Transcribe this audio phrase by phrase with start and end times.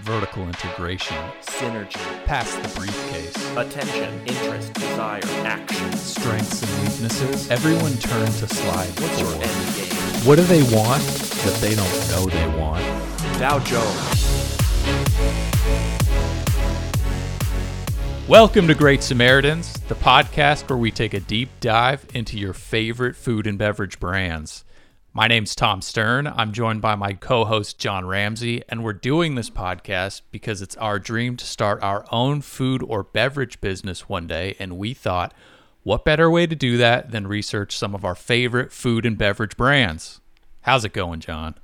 [0.00, 5.92] vertical integration, synergy, pass the briefcase, attention, interest, desire, action.
[5.92, 7.50] strengths and weaknesses.
[7.50, 10.26] Everyone turn to slide What's your end game?
[10.26, 12.82] What do they want that they don't know they want?
[13.38, 14.28] Dow Jones.
[18.26, 23.14] Welcome to Great Samaritans, the podcast where we take a deep dive into your favorite
[23.14, 24.64] food and beverage brands.
[25.14, 26.26] My name's Tom Stern.
[26.26, 30.74] I'm joined by my co host, John Ramsey, and we're doing this podcast because it's
[30.76, 34.56] our dream to start our own food or beverage business one day.
[34.58, 35.34] And we thought,
[35.82, 39.54] what better way to do that than research some of our favorite food and beverage
[39.54, 40.22] brands?
[40.62, 41.56] How's it going, John?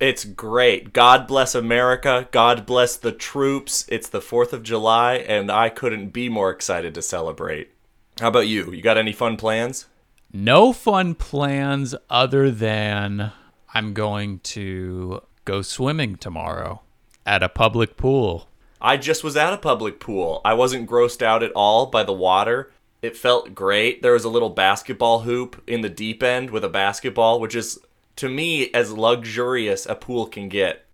[0.00, 0.92] It's great.
[0.92, 2.28] God bless America.
[2.32, 3.84] God bless the troops.
[3.88, 7.70] It's the 4th of July, and I couldn't be more excited to celebrate.
[8.18, 8.72] How about you?
[8.72, 9.86] You got any fun plans?
[10.32, 13.32] No fun plans other than
[13.72, 16.82] I'm going to go swimming tomorrow
[17.24, 18.48] at a public pool.
[18.80, 20.40] I just was at a public pool.
[20.44, 22.70] I wasn't grossed out at all by the water.
[23.02, 24.02] It felt great.
[24.02, 27.78] There was a little basketball hoop in the deep end with a basketball, which is,
[28.16, 30.86] to me, as luxurious a pool can get.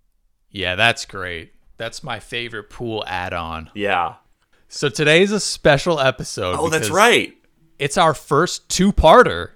[0.49, 1.53] Yeah, that's great.
[1.77, 3.71] That's my favorite pool add on.
[3.73, 4.15] Yeah.
[4.69, 6.55] So today's a special episode.
[6.57, 7.35] Oh, that's right.
[7.83, 9.49] It's our first two parter,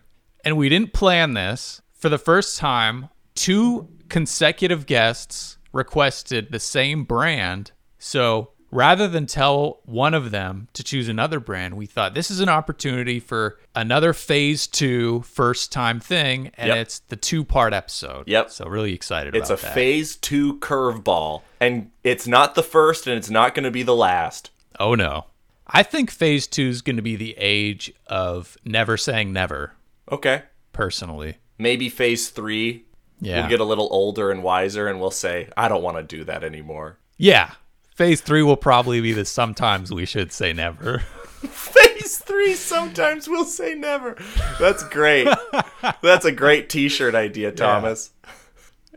[0.43, 1.81] and we didn't plan this.
[1.93, 7.71] For the first time, two consecutive guests requested the same brand.
[7.99, 12.41] So rather than tell one of them to choose another brand, we thought this is
[12.41, 16.77] an opportunity for another phase two first time thing, and Yep.
[16.79, 18.27] it's the two part episode.
[18.27, 18.51] Yep.
[18.51, 19.73] So really excited It's a that.
[19.73, 23.95] phase two curveball, and it's not the first, and it's not going to be the
[23.95, 24.49] last.
[24.81, 25.27] Oh no.
[25.69, 29.73] I think phase two is going to be the age of never saying never,
[30.11, 30.43] Okay.
[30.73, 31.37] personally.
[31.57, 32.85] Maybe phase three,
[33.19, 33.41] Yeah.
[33.41, 36.23] we'll get a little older and wiser, and we'll say, I don't want to do
[36.25, 36.97] that anymore.
[37.17, 37.51] yeah.
[37.95, 40.99] Phase three will probably be the sometimes we should say never.
[41.49, 44.15] Phase three, sometimes we'll say never.
[44.59, 45.27] That's great.
[46.03, 48.11] That's a great t shirt idea, Thomas.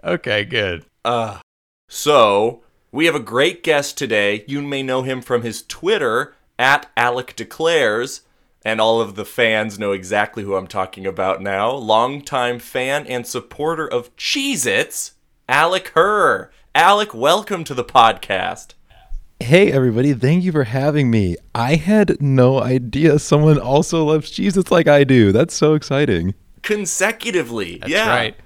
[0.05, 0.85] okay, good.
[1.03, 1.39] Uh,
[1.89, 4.45] so, we have a great guest today.
[4.47, 8.21] You may know him from his Twitter at Alec Declares,
[8.63, 11.71] and all of the fans know exactly who I'm talking about now.
[11.71, 15.13] Longtime fan and supporter of Cheez Its,
[15.49, 16.51] Alec Herr.
[16.75, 18.75] Alec, welcome to the podcast.
[19.41, 21.35] Hey everybody, thank you for having me.
[21.55, 25.33] I had no idea someone also loves Cheez-Its like I do.
[25.33, 26.35] That's so exciting.
[26.61, 27.79] Consecutively.
[27.79, 28.15] That's yeah.
[28.15, 28.37] right.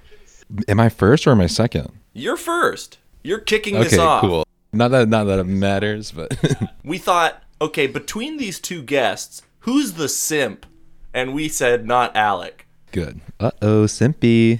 [0.69, 1.91] Am I first or am I second?
[2.13, 2.97] You're first.
[3.25, 4.21] You're kicking this Okay, off.
[4.21, 4.47] cool.
[4.71, 6.33] Not that not that it matters, but
[6.85, 10.65] We thought, okay, between these two guests, who's the simp?
[11.13, 12.67] And we said not Alec.
[12.91, 13.21] good.
[13.39, 14.59] Uh-oh, Simpy.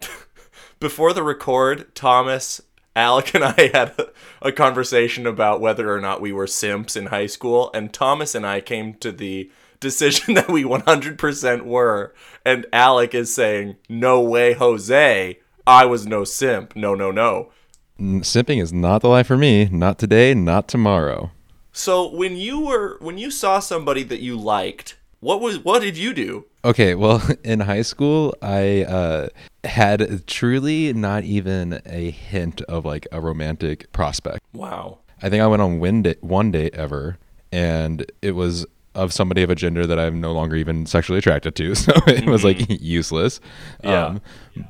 [0.80, 2.62] before the record, Thomas,
[2.96, 4.08] Alec, and I had a,
[4.40, 8.46] a conversation about whether or not we were simps in high school, and Thomas and
[8.46, 9.50] I came to the
[9.80, 12.14] decision that we 100% were.
[12.44, 15.38] And Alec is saying, No way, Jose.
[15.66, 16.74] I was no simp.
[16.74, 17.52] No, no, no.
[18.00, 19.66] Mm, simping is not the life for me.
[19.66, 21.30] Not today, not tomorrow.
[21.72, 25.96] So when you were when you saw somebody that you liked, what was what did
[25.96, 26.44] you do?
[26.64, 29.28] Okay, well, in high school, I uh,
[29.64, 34.40] had truly not even a hint of like a romantic prospect.
[34.52, 34.98] Wow.
[35.22, 37.18] I think I went on one date, one date ever,
[37.52, 41.54] and it was of somebody of a gender that I'm no longer even sexually attracted
[41.56, 41.74] to.
[41.82, 43.40] So it was like useless.
[43.82, 44.06] Yeah.
[44.06, 44.20] Um,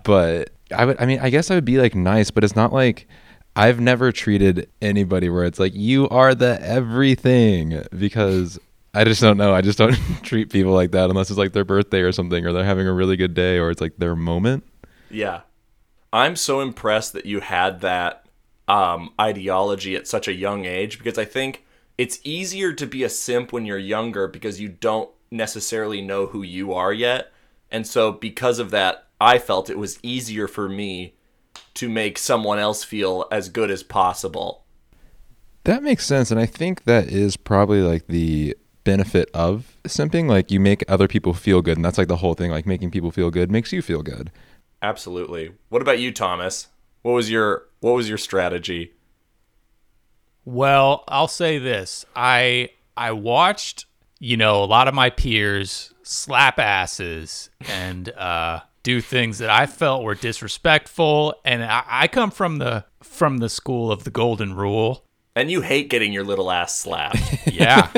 [0.04, 2.72] but I would, I mean, I guess I would be like nice, but it's not
[2.72, 3.08] like
[3.54, 8.58] I've never treated anybody where it's like you are the everything because
[8.94, 9.54] I just don't know.
[9.54, 12.52] I just don't treat people like that unless it's like their birthday or something, or
[12.52, 14.64] they're having a really good day, or it's like their moment.
[15.10, 15.42] Yeah.
[16.12, 18.26] I'm so impressed that you had that
[18.68, 21.64] um, ideology at such a young age because I think
[21.96, 26.42] it's easier to be a simp when you're younger because you don't necessarily know who
[26.42, 27.32] you are yet.
[27.70, 31.14] And so, because of that, I felt it was easier for me
[31.74, 34.64] to make someone else feel as good as possible.
[35.64, 36.30] That makes sense.
[36.30, 40.28] And I think that is probably like the benefit of simping.
[40.28, 41.78] Like you make other people feel good.
[41.78, 42.50] And that's like the whole thing.
[42.50, 44.30] Like making people feel good makes you feel good.
[44.82, 45.52] Absolutely.
[45.68, 46.68] What about you, Thomas?
[47.02, 48.92] What was your what was your strategy?
[50.44, 52.04] Well, I'll say this.
[52.16, 53.86] I I watched,
[54.18, 59.66] you know, a lot of my peers slap asses and uh do things that I
[59.66, 64.54] felt were disrespectful and I, I come from the from the school of the golden
[64.54, 65.04] rule.
[65.34, 67.18] And you hate getting your little ass slapped.
[67.52, 67.90] Yeah.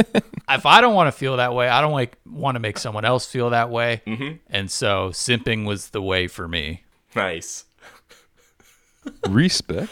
[0.49, 3.05] if I don't want to feel that way, I don't like want to make someone
[3.05, 4.03] else feel that way.
[4.07, 4.37] Mm-hmm.
[4.51, 6.85] And so simping was the way for me.
[7.15, 7.65] nice.
[9.29, 9.91] Respect.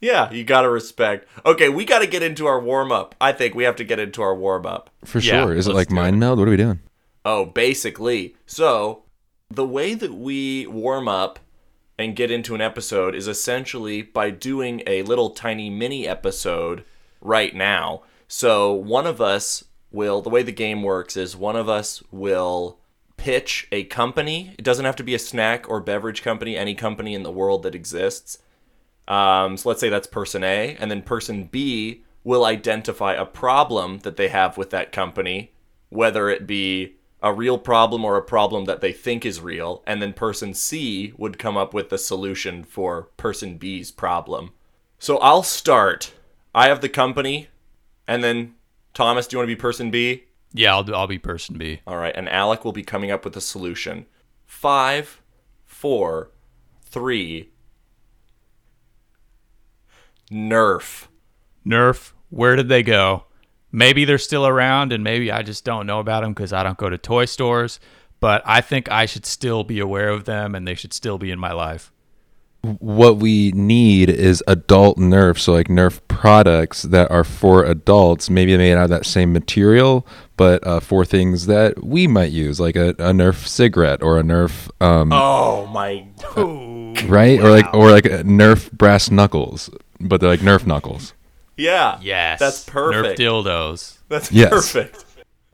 [0.00, 1.26] Yeah, you gotta respect.
[1.44, 3.14] Okay, we gotta get into our warm up.
[3.20, 4.90] I think we have to get into our warm up.
[5.04, 5.54] For Yeah, sure.
[5.54, 6.38] Is it like mind meld?
[6.38, 6.78] What are we doing?
[7.24, 8.36] Oh, basically.
[8.46, 9.02] So,
[9.50, 11.38] the way that we warm up
[11.98, 16.84] and get into an episode is essentially by doing a little tiny mini episode
[17.20, 18.02] right now.
[18.28, 22.78] So, one of us will, the way the game works is one of us will
[23.16, 24.54] pitch a company.
[24.58, 27.62] It doesn't have to be a snack or beverage company, any company in the world
[27.62, 28.38] that exists.
[29.08, 34.00] Um, so let's say that's person A, and then person B will identify a problem
[34.00, 35.52] that they have with that company,
[35.88, 40.00] whether it be a real problem or a problem that they think is real, and
[40.00, 44.52] then person C would come up with the solution for person B's problem.
[44.98, 46.12] So I'll start.
[46.54, 47.48] I have the company,
[48.06, 48.54] and then
[48.94, 50.24] Thomas, do you want to be person B?
[50.52, 51.80] Yeah, I'll, I'll be person B.
[51.86, 54.06] All right, and Alec will be coming up with a solution.
[54.46, 55.20] Five,
[55.64, 56.30] four,
[56.82, 57.50] three.
[60.30, 61.06] Nerf.
[61.66, 63.24] Nerf, where did they go?
[63.70, 66.78] Maybe they're still around, and maybe I just don't know about them because I don't
[66.78, 67.80] go to toy stores.
[68.20, 71.30] But I think I should still be aware of them, and they should still be
[71.30, 71.92] in my life.
[72.62, 78.56] What we need is adult Nerf, so like Nerf products that are for adults, maybe
[78.56, 80.04] made out of that same material,
[80.36, 84.22] but uh, for things that we might use, like a, a Nerf cigarette or a
[84.24, 86.04] Nerf, um, Oh my.
[87.08, 87.38] right?
[87.38, 89.70] Or like or like Nerf brass knuckles,
[90.00, 91.14] but they're like Nerf knuckles.
[91.58, 91.98] Yeah.
[92.00, 93.18] Yes, That's perfect.
[93.18, 93.98] Nerf dildos.
[94.08, 94.48] That's Yes.
[94.48, 95.04] perfect.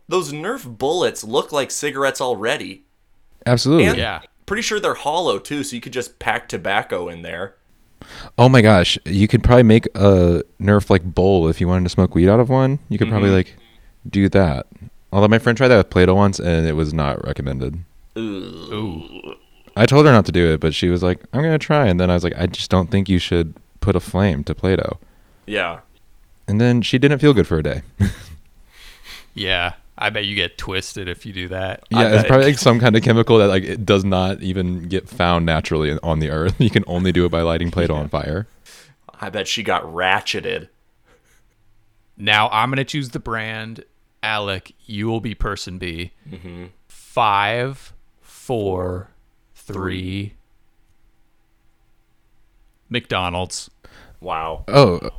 [0.09, 2.83] Those Nerf bullets look like cigarettes already.
[3.47, 3.87] Absolutely.
[3.87, 4.21] And Yeah.
[4.47, 7.55] pretty sure they're hollow too, so you could just pack tobacco in there.
[8.37, 11.89] Oh my gosh, you could probably make a Nerf like bowl if you wanted to
[11.91, 12.79] smoke weed out of one.
[12.91, 13.35] You could probably Mhm.
[13.37, 13.57] like
[14.09, 14.67] do that.
[15.11, 17.79] Although my friend tried that with Play-Doh once and it was not recommended.
[18.19, 18.21] Ooh.
[18.75, 19.35] Ooh.
[19.77, 21.99] I told her not to do it, but she was like, "I'm gonna try," and
[21.99, 24.99] then I was like, "I just don't think you should put a flame to Play-Doh."
[25.47, 25.79] Yeah.
[26.47, 27.83] And then she didn't feel good for a day.
[29.35, 31.85] Yeah, I bet you get twisted if you do that.
[31.91, 35.09] Yeah, it's probably like some kind of chemical that like it does not even get
[35.09, 36.55] found naturally on the earth.
[36.61, 38.47] You can only do it by lighting Play-Doh on fire.
[39.21, 40.69] I bet she got ratcheted.
[42.17, 43.85] Now I'm gonna choose the brand.
[44.23, 46.13] Alec, you will be person B.
[46.29, 46.67] Mm-hmm.
[46.89, 47.93] Five,
[48.23, 49.11] four,
[49.55, 50.35] three.
[52.89, 53.71] McDonald's.
[54.21, 54.65] Wow.
[54.69, 55.11] Oh,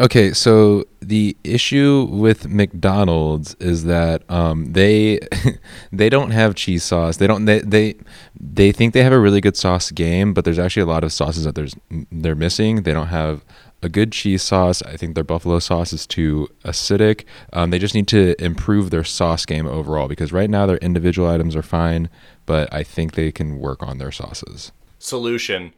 [0.00, 0.32] okay.
[0.32, 5.20] So the issue with McDonald's is that um, they
[5.92, 7.16] they don't have cheese sauce.
[7.16, 7.44] They don't.
[7.44, 7.96] They, they
[8.38, 11.12] they think they have a really good sauce game, but there's actually a lot of
[11.12, 11.74] sauces that there's
[12.10, 12.82] they're missing.
[12.82, 13.44] They don't have
[13.82, 14.82] a good cheese sauce.
[14.82, 17.24] I think their buffalo sauce is too acidic.
[17.52, 21.28] Um, they just need to improve their sauce game overall because right now their individual
[21.28, 22.08] items are fine,
[22.46, 24.72] but I think they can work on their sauces.
[24.98, 25.74] Solution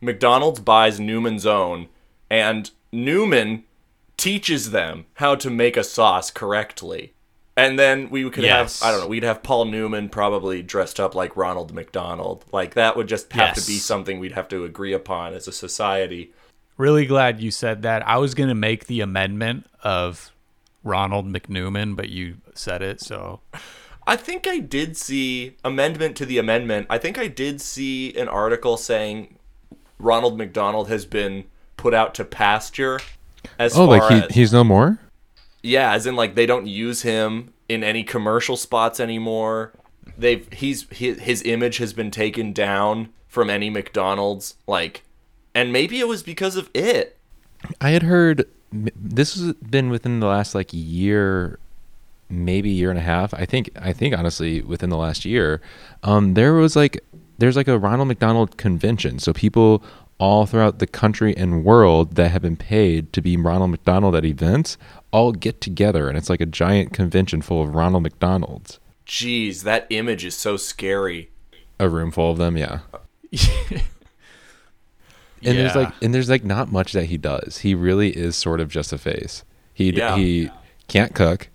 [0.00, 1.88] McDonald's buys Newman's Own,
[2.28, 3.64] and Newman
[4.16, 7.12] teaches them how to make a sauce correctly.
[7.56, 8.80] And then we could Yes.
[8.80, 12.44] have, I don't know, we'd have Paul Newman probably dressed up like Ronald McDonald.
[12.52, 15.52] Like, that would just have to be something we'd have to agree upon as a
[15.52, 16.32] society.
[16.76, 18.06] Really glad you said that.
[18.06, 20.32] I was gonna make the amendment of
[20.84, 23.40] Ronald McNewman, but you said it, so
[24.06, 26.86] I think I did see amendment to the amendment.
[26.90, 29.38] I think I did see an article saying
[29.98, 31.44] Ronald McDonald has been
[31.76, 33.00] put out to pasture.
[33.58, 34.98] As Oh, far like as, he, he's no more.
[35.62, 39.72] yeah, as in like they don't use him in any commercial spots anymore.
[40.18, 45.02] They've he's his, his image has been taken down from any McDonald's like,
[45.54, 47.16] and maybe it was because of it.
[47.80, 51.58] I had heard this has been within the last like year,
[52.28, 53.32] maybe year and a half.
[53.34, 55.60] I think I think honestly within the last year,
[56.02, 57.02] um, there was like
[57.38, 59.18] there's like a Ronald McDonald convention.
[59.18, 59.82] So people
[60.18, 64.24] all throughout the country and world that have been paid to be Ronald McDonald at
[64.24, 64.78] events
[65.12, 68.78] all get together, and it's like a giant convention full of Ronald McDonalds.
[69.06, 71.30] Jeez, that image is so scary.
[71.78, 72.80] A room full of them, yeah.
[72.92, 72.98] Uh,
[75.42, 77.58] and there's like and there's like not much that he does.
[77.58, 79.44] He really is sort of just a face.
[79.74, 80.16] He Yeah.
[80.16, 80.50] he
[80.88, 81.48] can't cook.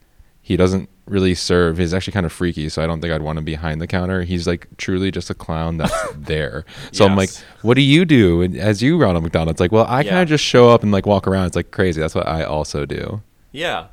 [0.52, 1.78] He doesn't really serve.
[1.78, 4.24] He's actually kind of freaky, so I don't think I'd want him behind the counter.
[4.24, 6.66] He's like truly just a clown that's there.
[6.92, 7.30] So I'm like,
[7.62, 8.42] what do you do?
[8.42, 10.10] And as you Ronald McDonald, it's like, well, I Yeah.
[10.12, 11.48] kind of just show up and like walk around.
[11.48, 12.02] It's like crazy.
[12.02, 13.22] That's what I also do.
[13.54, 13.88] Yeah.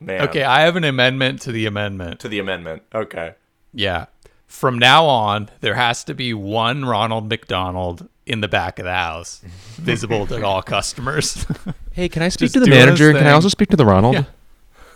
[0.00, 0.22] Man.
[0.28, 2.20] Okay, I have an amendment to the amendment.
[2.20, 2.82] To the amendment.
[2.94, 3.34] Okay.
[3.72, 4.06] Yeah.
[4.46, 8.94] From now on, there has to be one Ronald McDonald in the back of the
[8.94, 9.38] house,
[9.76, 11.44] visible to all customers.
[11.92, 13.12] Hey, can I speak Just to the manager?
[13.12, 14.24] Can I also speak to the Ronald?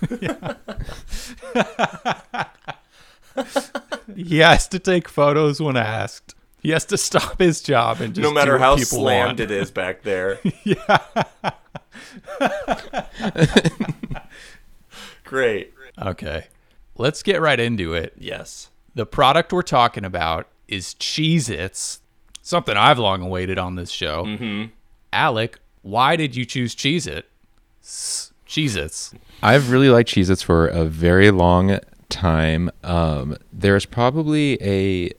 [4.14, 6.34] he has to take photos when asked.
[6.60, 9.40] He has to stop his job and just no matter how slammed want.
[9.40, 10.40] it is back there.
[10.64, 10.98] yeah.
[15.24, 15.72] Great.
[16.00, 16.46] Okay.
[16.96, 18.14] Let's get right into it.
[18.18, 18.70] Yes.
[18.94, 22.00] The product we're talking about is Cheez Its,
[22.42, 24.24] something I've long awaited on this show.
[24.24, 24.72] Mm-hmm.
[25.12, 27.26] Alec, why did you choose Cheez It?
[28.48, 29.12] Cheez Its.
[29.42, 31.78] I've really liked Cheez Its for a very long
[32.08, 32.70] time.
[32.82, 35.12] Um, there's probably a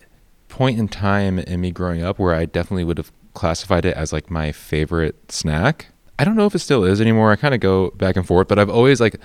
[0.50, 4.12] point in time in me growing up where I definitely would have classified it as
[4.12, 5.88] like my favorite snack.
[6.18, 7.32] I don't know if it still is anymore.
[7.32, 9.16] I kind of go back and forth, but I've always like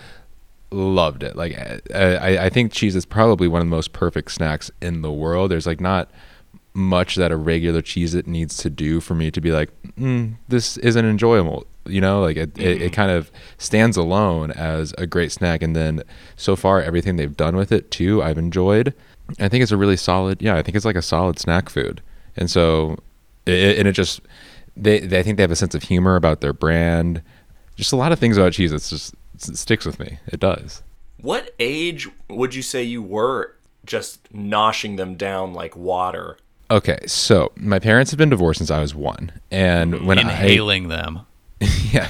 [0.70, 1.34] loved it.
[1.34, 1.56] Like
[1.92, 5.50] I, I think cheese is probably one of the most perfect snacks in the world.
[5.50, 6.10] There's like not
[6.74, 10.76] much that a regular Cheez-It needs to do for me to be like, mm, this
[10.78, 11.66] isn't enjoyable.
[11.86, 12.94] You know, like it, it, it mm-hmm.
[12.94, 15.62] kind of stands alone as a great snack.
[15.62, 16.02] And then
[16.36, 18.94] so far, everything they've done with it too, I've enjoyed.
[19.38, 20.42] I think it's a really solid.
[20.42, 22.02] Yeah, I think it's like a solid snack food.
[22.36, 22.98] And so,
[23.46, 24.20] it, and it just
[24.76, 27.22] they, they I think they have a sense of humor about their brand.
[27.76, 28.72] Just a lot of things about cheese.
[28.72, 30.18] It's just it sticks with me.
[30.26, 30.82] It does.
[31.20, 36.38] What age would you say you were just noshing them down like water?
[36.70, 40.06] Okay, so my parents have been divorced since I was one, and mm-hmm.
[40.06, 41.20] when I'm Inhaling them.
[41.92, 42.08] Yeah,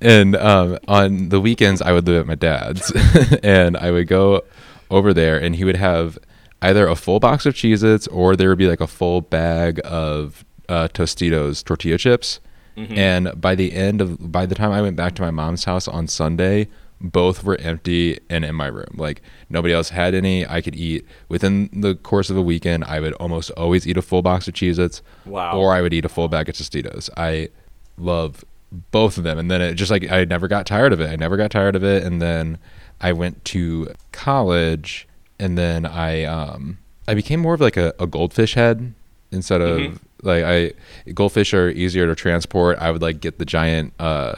[0.00, 2.90] and um, on the weekends I would live at my dad's,
[3.42, 4.42] and I would go
[4.90, 6.18] over there, and he would have
[6.60, 10.44] either a full box of Cheez-Its or there would be like a full bag of
[10.68, 12.40] uh, Tostitos tortilla chips.
[12.74, 15.86] And by the end of by the time I went back to my mom's house
[15.86, 16.68] on Sunday,
[17.02, 18.94] both were empty and in my room.
[18.94, 20.46] Like nobody else had any.
[20.46, 22.84] I could eat within the course of a weekend.
[22.84, 25.58] I would almost always eat a full box of Cheez-Its, Wow.
[25.58, 27.10] or I would eat a full bag of Tostitos.
[27.14, 27.50] I
[27.96, 28.44] love
[28.90, 31.10] both of them, and then it just like I never got tired of it.
[31.10, 32.58] I never got tired of it, and then
[33.00, 35.06] I went to college,
[35.38, 38.94] and then I um I became more of like a, a goldfish head
[39.30, 40.72] instead of like I
[41.12, 42.78] goldfish are easier to transport.
[42.78, 44.36] I would like get the giant uh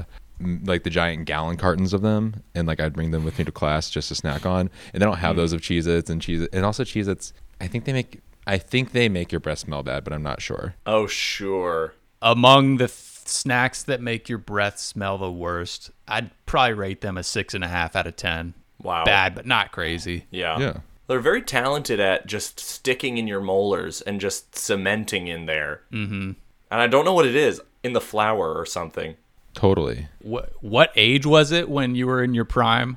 [0.65, 3.53] like the giant gallon cartons of them and like I'd bring them with me to
[3.53, 4.69] class just to snack on.
[4.93, 7.67] And they don't have those of Cheez Its and Cheez and also Cheez Its I
[7.69, 10.75] think they make I think they make your breath smell bad, but I'm not sure.
[10.85, 11.95] Oh, sure.
[12.21, 17.17] Among the th- snacks that make your breath smell the worst, I'd probably rate them
[17.17, 18.55] a six and a half out of ten.
[18.83, 19.05] Wow.
[19.05, 20.27] Bad, but not crazy.
[20.31, 20.59] Yeah.
[20.59, 20.77] Yeah.
[21.07, 25.83] They're very talented at just sticking in your molars and just cementing in there.
[25.93, 26.33] Mm-hmm.
[26.71, 29.17] And I don't know what it is in the flour or something.
[29.53, 30.09] Totally.
[30.21, 32.97] What what age was it when you were in your prime?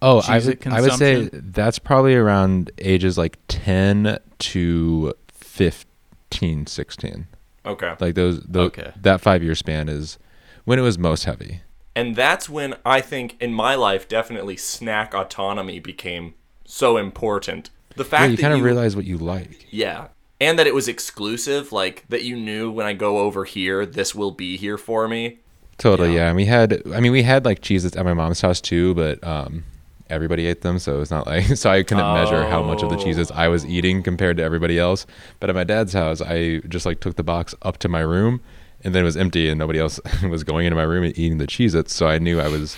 [0.00, 7.26] Oh, I would, I would say that's probably around ages like 10 to 15, 16.
[7.66, 7.94] Okay.
[8.00, 8.92] Like those, the, Okay.
[9.00, 10.18] that five year span is
[10.64, 11.62] when it was most heavy.
[11.96, 17.70] And that's when I think in my life definitely snack autonomy became so important.
[17.96, 19.66] The fact Yeah, you that kind of you realize what you like.
[19.70, 20.08] Yeah.
[20.40, 24.14] And that it was exclusive, like that you knew when I go over here, this
[24.14, 25.38] will be here for me.
[25.78, 26.14] Totally, Yeah.
[26.16, 26.26] yeah.
[26.28, 29.22] And we had, I mean, we had like Cheez-Its at my mom's house too, but
[29.24, 29.64] um,
[30.10, 32.96] everybody ate them, so it's not like so I couldn't measure how much of the
[32.96, 32.98] Oh.
[32.98, 35.06] Cheez-Its I was eating compared to everybody else.
[35.40, 38.40] But at my dad's house, I just like took the box up to my room,
[38.82, 41.38] and then it was empty, and nobody else was going into my room and eating
[41.38, 42.76] the Cheez-Its, so I knew I was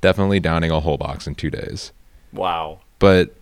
[0.00, 1.92] definitely downing a whole box in two days.
[2.32, 2.80] Wow.
[2.98, 3.34] But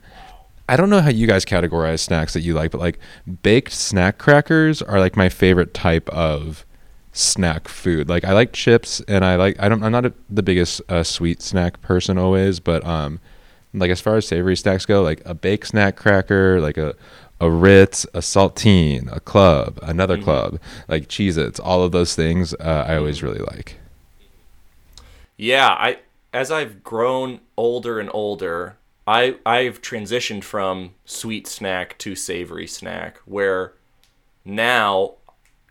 [0.68, 2.99] I don't know how you guys categorize snacks that you like, but like
[3.42, 6.64] baked snack crackers are like my favorite type of
[7.12, 8.09] snack food.
[8.09, 11.02] Like I like chips and I like I don't I'm not a, the biggest uh,
[11.02, 13.21] sweet snack person always, but um
[13.73, 16.95] like as far as savory snacks go, like a baked snack cracker, like a
[17.40, 22.85] a Ritz, a saltine, a club, another club, like Cheez-Its, all of those things uh,
[22.87, 23.79] I always really like.
[25.38, 26.00] Yeah, I
[26.33, 28.76] as I've grown older and older,
[29.07, 33.73] I I've transitioned from sweet snack to savory snack where
[34.45, 35.14] now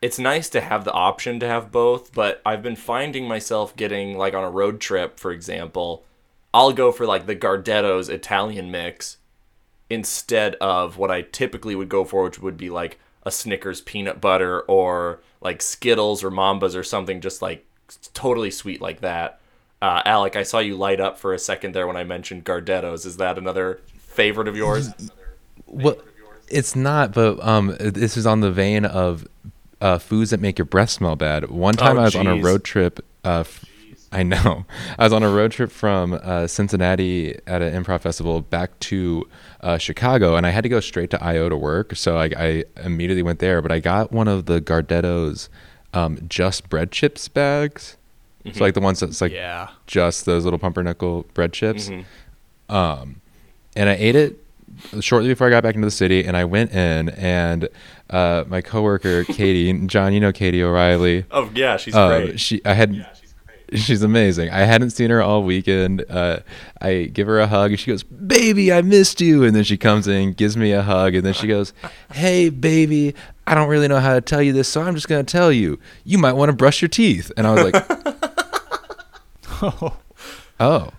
[0.01, 4.18] it's nice to have the option to have both, but I've been finding myself getting
[4.18, 6.03] like on a road trip, for example,
[6.53, 9.18] I'll go for like the Gardetto's Italian mix
[9.89, 14.22] instead of what I typically would go for, which would be like a Snickers peanut
[14.22, 17.65] butter or like Skittles or Mambas or something just like
[18.13, 19.39] totally sweet like that.
[19.82, 23.06] Uh, Alec, I saw you light up for a second there when I mentioned Gardetto's.
[23.06, 24.89] Is that another favorite of yours?
[25.65, 25.98] Well,
[26.50, 29.27] it's not, but um, this is on the vein of
[29.81, 31.50] uh, foods that make your breath smell bad.
[31.50, 33.00] One time Oh, I was on a road trip.
[33.24, 33.65] Uh, f-
[34.12, 34.65] I know.
[34.98, 39.27] I was on a road trip from uh, Cincinnati at an improv festival back to
[39.62, 41.95] uh, Chicago, and I had to go straight to IO to work.
[41.95, 45.48] So I, I immediately went there, but I got one of the Gardetto's
[45.93, 47.98] um, just bread chips bags.
[48.53, 49.69] So like the ones that's like Yeah.
[49.86, 51.91] just those little pumpernickel bread chips.
[52.67, 53.21] Um,
[53.75, 54.43] and I ate it
[55.01, 57.67] shortly before I got back into the city, and I went in, and
[58.09, 61.25] uh, my coworker Katie, John, you know Katie O'Reilly.
[61.31, 62.39] Oh yeah, she's Uh, great.
[62.39, 63.05] she, I had, Yeah,
[63.71, 64.49] she's she's amazing.
[64.49, 66.03] I hadn't seen her all weekend.
[66.09, 66.39] Uh,
[66.81, 69.77] I give her a hug, and she goes, "Baby, I missed you." And then she
[69.77, 71.71] comes in, gives me a hug, and then she goes,
[72.13, 73.13] "Hey, baby,
[73.45, 75.79] I don't really know how to tell you this, so I'm just gonna tell you.
[76.03, 77.85] You might want to brush your teeth." And I was like,
[79.61, 79.97] "Oh,
[80.59, 80.89] "Oh."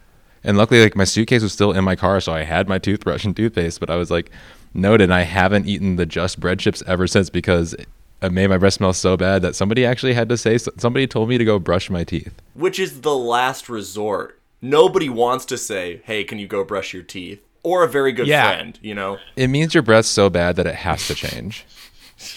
[0.43, 3.25] And luckily, like my suitcase was still in my car, so I had my toothbrush
[3.25, 3.79] and toothpaste.
[3.79, 4.31] But I was like,
[4.75, 7.75] noted, and I haven't eaten the Just Bread chips ever since because
[8.23, 10.59] it made my breath smell so bad that somebody actually had to say.
[10.59, 12.35] Somebody told me to go brush my teeth.
[12.55, 14.39] Which is the last resort.
[14.63, 18.27] Nobody wants to say, "Hey, can you go brush your teeth?" Or a very good
[18.27, 18.47] Yeah.
[18.55, 19.19] friend, you know.
[19.37, 21.65] It means your breath's so bad that it has to change.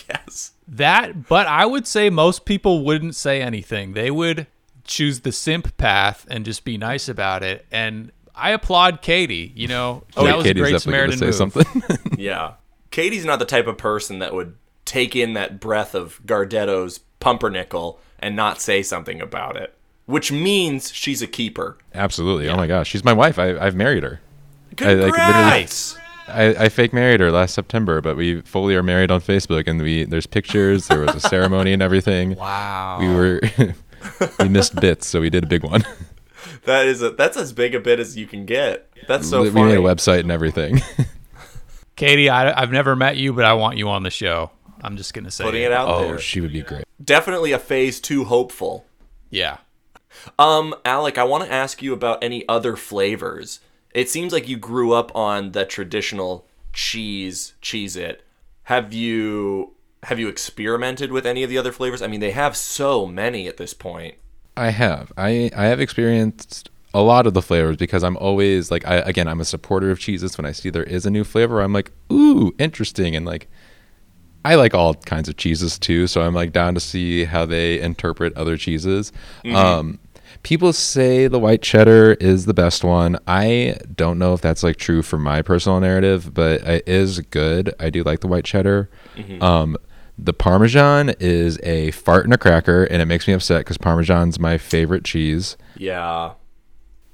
[0.10, 0.52] Yes.
[0.66, 3.92] That, but I would say most people wouldn't say anything.
[3.96, 4.48] They would
[4.86, 7.66] choose the simp path and just be nice about it.
[7.70, 9.52] And I applaud Katie.
[9.56, 11.36] You know, Oh, that was Katie's a great definitely gonna Samaritan say move.
[11.36, 12.18] something.
[12.20, 12.54] Yeah.
[12.92, 18.00] Katie's not the type of person that would take in that breath of Gardetto's pumpernickel
[18.20, 19.74] and not say something about it.
[20.06, 21.78] Which means she's a keeper.
[21.94, 22.50] Absolutely.
[22.50, 23.40] Oh my gosh, she's my wife.
[23.40, 24.20] I, I've married her.
[24.82, 25.14] I, like,
[26.28, 29.82] I, I fake married her last September, but we fully are married on Facebook, and
[29.82, 30.88] we there's pictures.
[30.88, 32.36] There was a ceremony and everything.
[32.44, 32.98] Wow.
[33.00, 33.42] We were
[34.40, 35.84] we missed bits, so we did a big one.
[36.66, 38.90] That is a, that's as big a bit as you can get.
[39.08, 39.74] That's so we funny.
[39.74, 40.82] made a website and everything.
[41.96, 44.52] Katie, I, I've never met you, but I want you on the show.
[44.82, 46.20] I'm just gonna say Putting it out oh, there.
[46.20, 46.86] she would be great.
[47.04, 48.86] Definitely a phase two hopeful.
[49.30, 49.58] Yeah.
[50.38, 53.60] Um, Alec, I want to ask you about any other flavors.
[53.94, 58.24] It seems like you grew up on the traditional cheese, Cheez-It.
[58.64, 62.02] Have you have you experimented with any of the other flavors?
[62.02, 64.16] I mean, they have so many at this point.
[64.56, 65.12] I have.
[65.18, 69.28] I I have experienced a lot of the flavors because I'm always like I again
[69.28, 70.38] I'm a supporter of Cheez-Its.
[70.38, 73.48] When I see there is a new flavor, I'm like, ooh, interesting, and like
[74.46, 76.06] I like all kinds of cheeses too.
[76.08, 79.12] So I'm like down to see how they interpret other cheeses.
[79.56, 80.00] Um,
[80.44, 83.18] people say the white cheddar is the best one.
[83.26, 87.74] I don't know if that's like true for my personal narrative, but it is good.
[87.80, 88.90] I do like the white cheddar.
[89.42, 89.78] Um,
[90.18, 94.40] the Parmesan is a fart in a cracker, and it makes me upset because Parmesan's
[94.40, 95.58] my favorite cheese.
[95.78, 96.34] Yeah.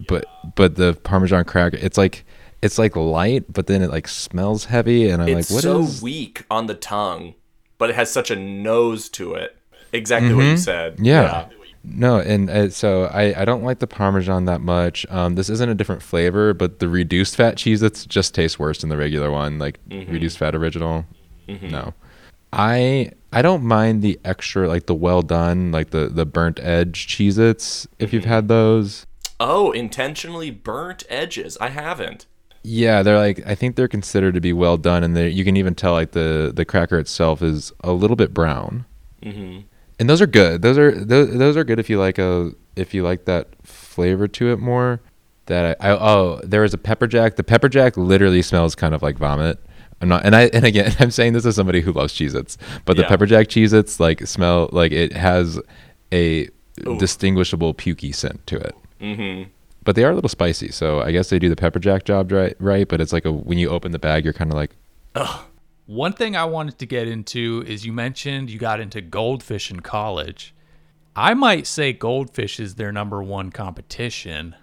[0.07, 2.25] But but the Parmesan cracker, it's like
[2.61, 5.81] it's like light, but then it like smells heavy, and I'm It's like, what so
[5.81, 6.01] is?
[6.01, 7.35] weak on the tongue,
[7.77, 9.55] but it has such a nose to it.
[9.91, 10.95] Exactly what you said.
[10.95, 11.05] Mm-hmm.
[11.05, 11.47] Yeah.
[11.83, 15.05] No, and uh, so I, I don't like the Parmesan that much.
[15.09, 18.81] Um, this isn't a different flavor, but the reduced fat cheese that's just tastes worse
[18.81, 20.11] than the regular one, like Mm-hmm.
[20.11, 21.05] reduced fat original.
[21.47, 21.93] No,
[22.51, 27.07] I I don't mind the extra, like the well done, like the the burnt edge
[27.07, 28.15] Cheez-Its if Mm-hmm.
[28.15, 29.05] you've had those.
[29.39, 31.57] Oh, intentionally burnt edges.
[31.61, 32.25] I haven't.
[32.63, 35.55] Yeah, they're like I think they're considered to be well done, and they you can
[35.57, 38.85] even tell like the the cracker itself is a little bit brown.
[39.23, 39.61] Mm-hmm.
[39.99, 40.61] and those are good.
[40.61, 44.27] Those are those, those are good if you like a if you like that flavor
[44.27, 45.01] to it more.
[45.45, 47.35] That I, I oh there was a pepper jack.
[47.37, 49.59] The pepper jack literally smells kind of like vomit.
[50.01, 52.95] I'm not and I and again I'm saying this as somebody who loves Cheez-Its, but
[52.95, 53.09] the Yeah.
[53.09, 55.59] pepper jack Cheez-Its like smell like it has
[56.11, 56.47] a
[56.87, 56.97] Ooh.
[56.97, 58.75] distinguishable pukey scent to it.
[59.01, 59.49] Mm-hmm.
[59.83, 62.31] But they are a little spicy, so I guess they do the pepper jack job
[62.31, 62.55] right.
[62.59, 64.71] Right, but it's like a when you open the bag, you're kind of like
[65.15, 65.45] ugh.
[65.85, 69.79] One thing I wanted to get into is you mentioned you got into goldfish in
[69.79, 70.53] college.
[71.15, 74.55] I might say goldfish is their number one competition.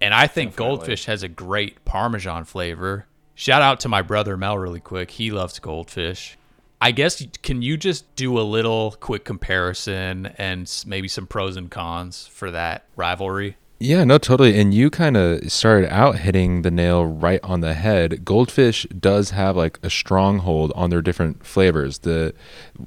[0.00, 3.06] And I think goldfish has a great Parmesan flavor.
[3.34, 5.10] Shout out to my brother Mel really quick.
[5.12, 6.38] He loves goldfish.
[6.80, 11.70] I guess can you just do a little quick comparison and maybe some pros and
[11.70, 13.56] cons for that rivalry?
[13.80, 14.58] Yeah, no, totally.
[14.58, 18.24] And you kind of started out hitting the nail right on the head.
[18.24, 21.98] Goldfish does have like a stronghold on their different flavors.
[21.98, 22.34] The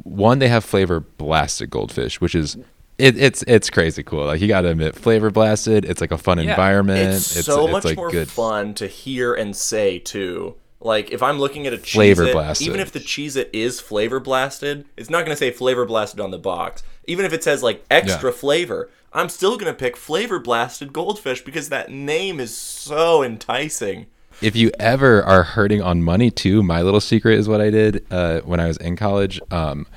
[0.03, 2.57] one they have flavor blasted goldfish, which is
[2.97, 4.25] it, it's it's crazy cool.
[4.25, 5.85] Like you got to admit, flavor blasted.
[5.85, 7.15] It's like a fun Yeah, environment.
[7.15, 8.29] It's, so much like more good.
[8.29, 10.55] fun to hear and say too.
[10.79, 12.67] Like if I'm looking at a Flavor Cheez-It, blasted.
[12.67, 16.29] even if the Cheez-It is flavor blasted, it's not going to say flavor blasted on
[16.31, 16.83] the box.
[17.05, 21.43] Even if it says like extra flavor, I'm still going to pick flavor blasted goldfish
[21.43, 24.05] because that name is so enticing.
[24.41, 28.05] if you ever are hurting on money too, my little secret is what I did
[28.11, 29.41] uh, when I was in college.
[29.49, 29.87] Um,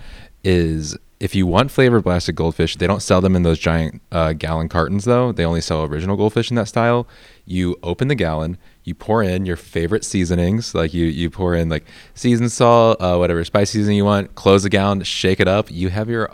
[0.43, 4.33] is if you want flavor blasted goldfish, they don't sell them in those giant uh,
[4.33, 5.33] gallon cartons though.
[5.33, 7.07] They only sell original goldfish in that style.
[7.45, 11.69] You open the gallon, you pour in your favorite seasonings, like you you pour in
[11.69, 14.35] like seasoned salt, uh, whatever spice seasoning you want.
[14.35, 15.71] Close the gallon, shake it up.
[15.71, 16.31] You have your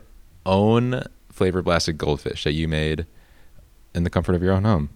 [0.47, 3.07] own flavor blasted goldfish that you made
[3.95, 4.91] in the comfort of your own home.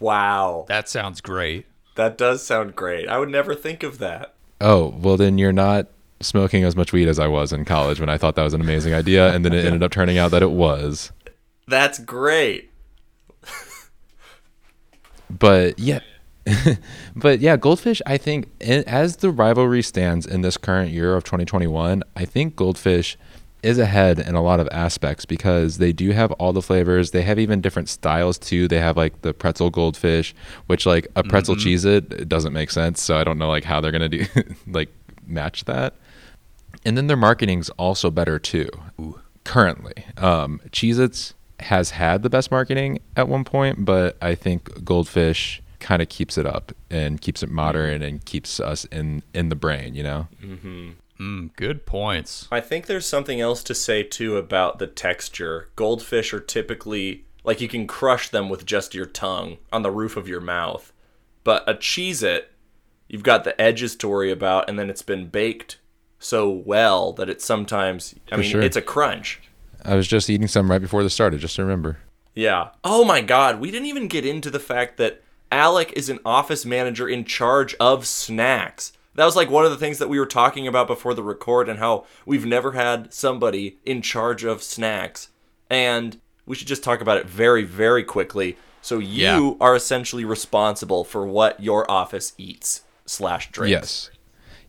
[0.00, 1.66] Wow, That sounds great.
[1.94, 3.08] that does sound great.
[3.08, 4.34] I would never think of that.
[4.60, 5.86] Oh, well then you're not
[6.24, 8.60] smoking as much weed as I was in college when I thought that was an
[8.60, 11.12] amazing idea, and then it ended up turning out that it was.
[11.68, 12.70] That's great.
[15.30, 16.00] But yeah,
[17.16, 18.00] but yeah, Goldfish.
[18.06, 23.16] I think as the rivalry stands in this current year of 2021, I think Goldfish
[23.62, 27.12] is ahead in a lot of aspects because they do have all the flavors.
[27.12, 28.68] They have even different styles too.
[28.68, 30.34] They have like the pretzel goldfish,
[30.66, 31.60] which like a pretzel Mhm.
[31.60, 33.00] Cheez-It, it doesn't make sense.
[33.02, 34.26] So I don't know like how they're gonna do
[34.66, 34.90] like
[35.26, 35.94] match that.
[36.84, 38.68] And then their marketing's also better too.
[39.44, 45.62] Currently, um, Cheez-Its has had the best marketing at one point, but I think Goldfish
[45.80, 49.56] kind of keeps it up and keeps it modern and keeps us in in the
[49.56, 49.94] brain.
[49.94, 50.28] You know.
[51.20, 52.48] Mm, good points.
[52.50, 55.68] I think there's something else to say too about the texture.
[55.76, 60.16] Goldfish are typically like you can crush them with just your tongue on the roof
[60.16, 60.92] of your mouth.
[61.44, 62.50] But a Cheez It,
[63.06, 65.78] you've got the edges to worry about, and then it's been baked
[66.24, 68.62] so well that it's sometimes, I For mean, sure.
[68.62, 69.40] it's a crunch.
[69.84, 71.98] I was just eating some right before this started, just to remember.
[72.34, 72.70] Yeah.
[72.82, 76.64] Oh my god, we didn't even get into the fact that Alec is an office
[76.64, 78.92] manager in charge of snacks.
[79.14, 81.68] That was like one of the things that we were talking about before the record
[81.68, 85.28] and how we've never had somebody in charge of snacks.
[85.70, 88.56] And we should just talk about it very, very quickly.
[88.82, 89.52] So you Yeah.
[89.60, 93.70] are essentially responsible for what your office eats slash drinks.
[93.70, 94.10] Yes.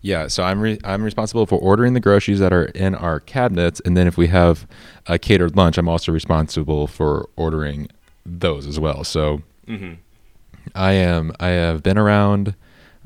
[0.06, 3.82] Yeah, so I'm re- I'm responsible for ordering the groceries that are in our cabinets,
[3.86, 4.68] and then if we have
[5.08, 7.88] a catered lunch, I'm also responsible for ordering
[8.24, 9.04] those as well.
[9.04, 9.42] So
[10.76, 12.54] I am I have been around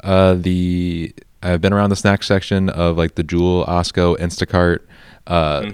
[0.04, 4.80] uh, the I've been around the snack section of like the Jewel, Osco, Instacart,
[5.26, 5.72] uh,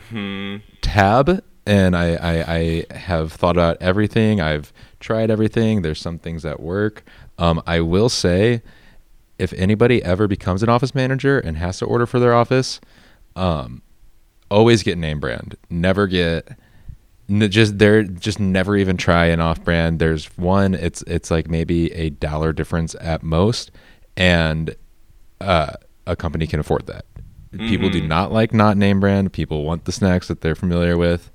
[0.82, 2.56] tab, and I, I
[2.92, 4.42] I have thought about everything.
[4.42, 5.82] I've tried everything.
[5.82, 7.04] There's some things that work.
[7.40, 8.62] Um, I will say,
[9.38, 12.80] if anybody ever becomes an office manager and has to order for their office,
[13.36, 13.82] um,
[14.50, 15.56] always get name brand.
[15.70, 16.58] Never get
[17.30, 20.00] n- just they're just never even try an off brand.
[20.00, 20.74] There's one.
[20.74, 23.72] It's it's like maybe a dollar difference at most,
[24.16, 24.76] and
[25.42, 25.74] uh,
[26.08, 27.06] a company can afford that.
[27.58, 29.32] People do not like not name brand.
[29.32, 31.32] People want the snacks that they're familiar with.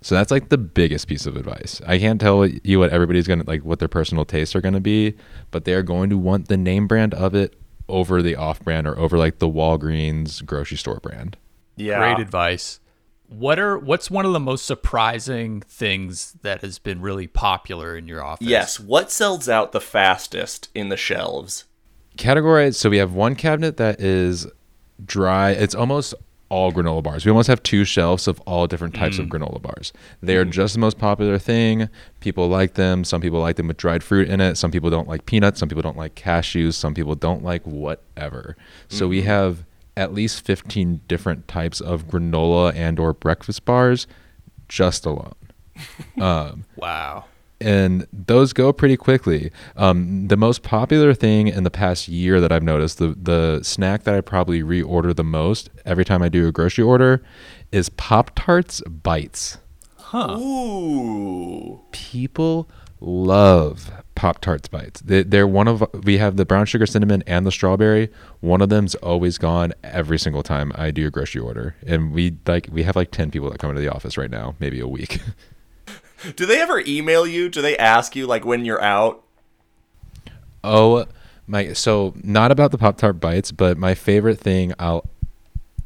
[0.00, 1.80] So that's like the biggest piece of advice.
[1.86, 5.14] I can't tell you what everybody's gonna like, what their personal tastes are gonna be,
[5.50, 7.54] but they are going to want the name brand of it
[7.88, 11.36] over the off brand or over like the Walgreens grocery store brand.
[11.76, 11.98] Yeah.
[11.98, 12.80] Great advice.
[13.28, 18.06] What are what's one of the most surprising things that has been really popular in
[18.06, 18.46] your office?
[18.46, 18.80] Yes.
[18.80, 21.64] What sells out the fastest in the shelves?
[22.16, 22.76] Categorized.
[22.76, 24.46] So we have one cabinet that is
[25.04, 25.50] dry.
[25.50, 26.14] It's almost
[26.50, 27.24] all granola bars.
[27.24, 29.30] We almost have two shelves of all different types of mm.
[29.30, 29.92] granola bars.
[30.22, 30.50] They are mm.
[30.50, 31.88] just the most popular thing.
[32.20, 33.04] People like them.
[33.04, 34.56] Some people like them with dried fruit in it.
[34.56, 35.60] Some people don't like peanuts.
[35.60, 36.74] Some people don't like cashews.
[36.74, 38.56] Some people don't like whatever.
[38.88, 39.24] So we mm.
[39.24, 39.64] have
[39.96, 44.06] at least 15 different types of granola and or breakfast bars
[44.68, 45.34] just alone.
[46.20, 47.26] Um, Wow.
[47.60, 49.50] And those go pretty quickly.
[49.76, 54.04] Um, the most popular thing in the past year that I've noticed, the the snack
[54.04, 57.22] that I probably reorder the most every time I do a grocery order,
[57.72, 59.58] is Pop Tarts Bites.
[59.96, 60.38] Huh.
[60.38, 61.80] Ooh.
[61.92, 62.68] People
[63.00, 65.00] love Pop Tarts Bites.
[65.00, 68.08] They, they're one of we have the brown sugar cinnamon and the strawberry.
[68.40, 72.36] One of them's always gone every single time I do a grocery order, and we
[72.46, 74.88] like we have like ten people that come into the office right now, maybe a
[74.88, 75.20] week.
[76.36, 77.48] Do they ever email you?
[77.48, 79.22] Do they ask you like when you're out?
[80.64, 81.06] Oh
[81.46, 81.72] my!
[81.72, 85.08] So not about the Pop Tart bites, but my favorite thing I'll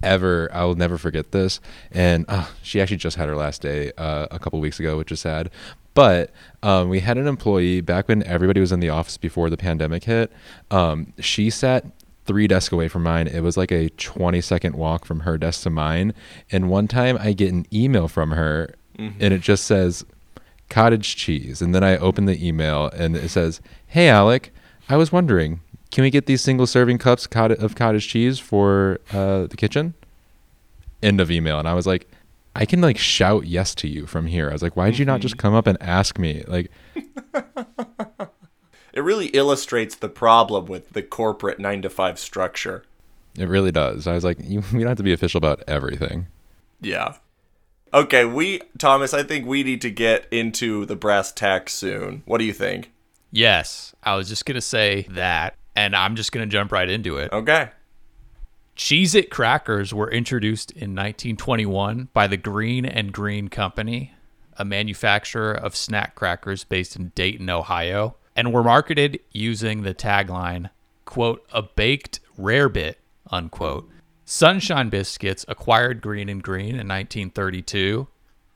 [0.03, 1.61] ever I will never forget this.
[1.91, 5.13] And uh, she actually just had her last day uh, a couple weeks ago, which
[5.13, 5.51] is sad.
[5.95, 6.31] But
[6.63, 10.05] um, we had an employee back when everybody was in the office before the pandemic
[10.05, 10.33] hit.
[10.71, 11.85] Um, she sat
[12.25, 13.27] three desks away from mine.
[13.27, 16.15] It was like a 20 second walk from her desk to mine.
[16.51, 18.75] And one time I get an email from her,
[19.21, 20.05] and it just says
[20.73, 21.61] cottage cheese.
[21.61, 24.53] And then I open the email and it says, Hey, Alec,
[24.89, 29.47] I was wondering, can we get these single serving cups of cottage cheese for uh,
[29.47, 29.95] the kitchen?
[31.03, 31.59] End of email.
[31.59, 32.09] And I was like,
[32.57, 34.49] I can like shout yes to you from here.
[34.49, 36.43] I was like, why did you not just come up and ask me?
[36.47, 36.71] Like,
[38.93, 42.85] It really illustrates the problem with the corporate 9 to 5 structure.
[43.39, 44.07] it really does.
[44.07, 46.27] I was like, you, we don't have to be official about everything.
[46.81, 47.15] Yeah.
[47.95, 52.23] Okay, we Thomas, I think we need to get into the brass tacks soon.
[52.25, 52.91] What do you think?
[53.31, 57.33] Yes, I was just gonna say that, and I'm just gonna jump right into it.
[57.33, 57.71] Okay.
[58.77, 64.15] Cheez It crackers were introduced in 1921 by the Green and Green Company,
[64.57, 70.71] a manufacturer of snack crackers based in Dayton, Ohio, and were marketed using the tagline,
[71.05, 72.95] quote, a baked rarebit,
[73.31, 73.89] unquote,
[74.35, 78.09] Sunshine Biscuits acquired Green and Green in 1932.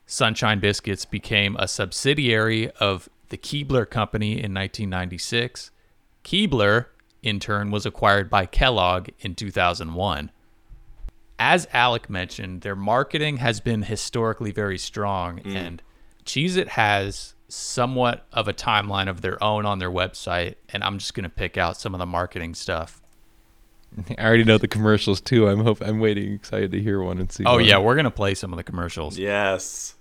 [0.07, 5.71] Sunshine Biscuits became a subsidiary of the Keebler Company in 1996.
[6.25, 6.87] Keebler,
[7.23, 10.31] in turn, was acquired by Kellogg in 2001.
[11.39, 15.55] As Alec mentioned, their marketing has been historically very strong, mm.
[15.55, 15.83] and
[16.25, 20.97] Cheez It has somewhat of a timeline of their own on their website, and I'm
[20.97, 23.03] just going to pick out some of the marketing stuff.
[24.19, 25.49] I already know the commercials too.
[25.49, 27.45] I'm hope I'm waiting, excited to hear one and see.
[27.45, 27.65] Oh, one.
[27.65, 29.19] yeah, we're going to play some of the commercials.
[29.19, 29.95] Yes.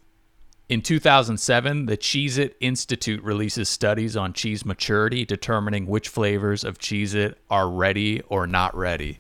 [0.67, 6.79] In 2007, the Cheez It Institute releases studies on cheese maturity, determining which flavors of
[6.79, 9.19] Cheez It are ready or not ready.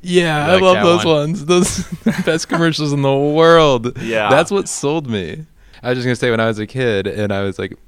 [0.00, 1.14] yeah, You I love those one?
[1.16, 1.44] ones.
[1.46, 1.82] Those
[2.24, 4.00] best commercials in the world.
[4.00, 4.30] Yeah.
[4.30, 5.44] that's what sold me.
[5.82, 7.78] I was just gonna say when I was a kid and I was like,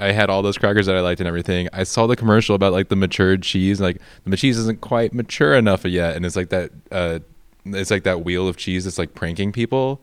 [0.00, 1.68] I had all those crackers that I liked and everything.
[1.72, 5.54] I saw the commercial about like the matured cheese, like the cheese isn't quite mature
[5.54, 6.70] enough yet, and it's like that.
[6.90, 7.18] Uh,
[7.66, 10.00] it's like that wheel of cheese that's like pranking people.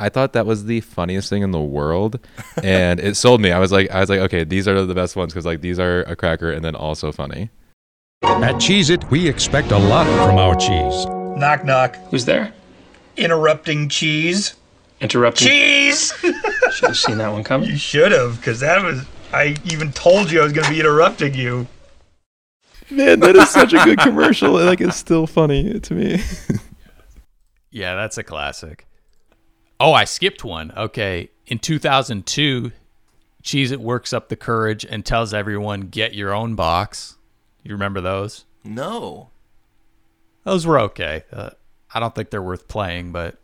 [0.00, 2.20] I thought that was the funniest thing in the world,
[2.62, 3.50] and it sold me.
[3.50, 5.78] I was like, I was like, okay, these are the best ones because like these
[5.78, 7.50] are a cracker and then also funny.
[8.22, 11.06] At Cheez It, we expect a lot from our cheese.
[11.38, 11.96] Knock knock.
[12.10, 12.52] Who's there?
[13.16, 14.54] Interrupting cheese.
[15.00, 15.48] Interrupting.
[15.48, 16.12] Cheese!
[16.72, 17.70] Should have seen that one coming.
[17.70, 19.04] you should have, because that was.
[19.32, 21.66] I even told you I was going to be interrupting you.
[22.90, 24.52] Man, that is such a good commercial.
[24.52, 26.22] Like it's still funny to me.
[27.70, 28.86] Yeah, that's a classic.
[29.78, 30.72] Oh, I skipped one.
[30.76, 31.30] Okay.
[31.46, 32.72] In 2002,
[33.42, 37.16] Cheez It works up the courage and tells everyone, get your own box.
[37.62, 38.46] You remember those?
[38.64, 39.28] No.
[40.44, 41.24] Those were okay.
[41.32, 41.50] Uh,
[41.92, 43.36] I don't think they're worth playing, but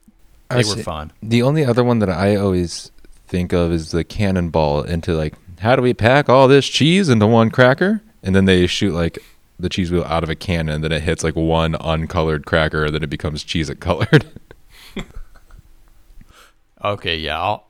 [0.49, 0.83] they I were see.
[0.83, 1.13] fun.
[1.23, 2.91] The only other one that I always
[3.27, 7.27] think of is the cannonball into like, how do we pack all this cheese into
[7.27, 8.01] one cracker?
[8.23, 9.19] And then they shoot like
[9.59, 12.85] the cheese wheel out of a cannon, and then it hits like one uncolored cracker,
[12.87, 14.27] and then it becomes cheese it colored.
[16.85, 17.69] Okay, yeah, I'll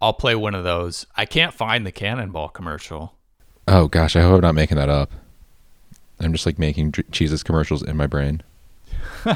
[0.00, 1.06] I'll play one of those.
[1.14, 3.14] I can't find the Cannonball commercial.
[3.68, 5.10] oh gosh, I hope I'm not making that up.
[6.18, 8.42] I'm just like making dr- Cheez-Its commercials in my brain.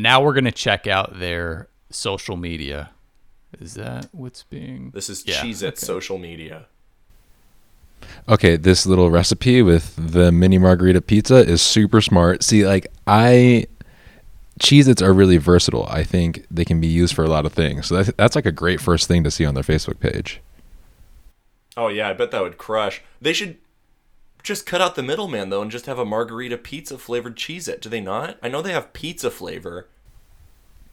[0.00, 2.90] Now we're gonna check out their social media.
[3.60, 4.90] Is that what's being?
[4.94, 5.76] This is Yeah, Cheez It okay.
[5.76, 6.66] social media.
[8.28, 12.42] Okay, this little recipe with the mini margarita pizza is super smart.
[12.42, 13.66] See, like I
[14.60, 15.86] Cheez Its are really versatile.
[15.90, 17.86] I think they can be used for a lot of things.
[17.86, 20.40] So that's, that's like a great first thing to see on their Facebook page.
[21.76, 23.02] Oh yeah, I bet that would crush.
[23.20, 23.56] They should
[24.42, 27.80] just cut out the middleman though and just have a margarita pizza flavored Cheez It.
[27.80, 28.36] Do they not?
[28.42, 29.88] I know they have pizza flavor.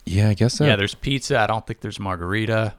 [0.05, 0.65] Yeah, I guess so.
[0.65, 1.39] Yeah, there's pizza.
[1.39, 2.75] I don't think there's margarita.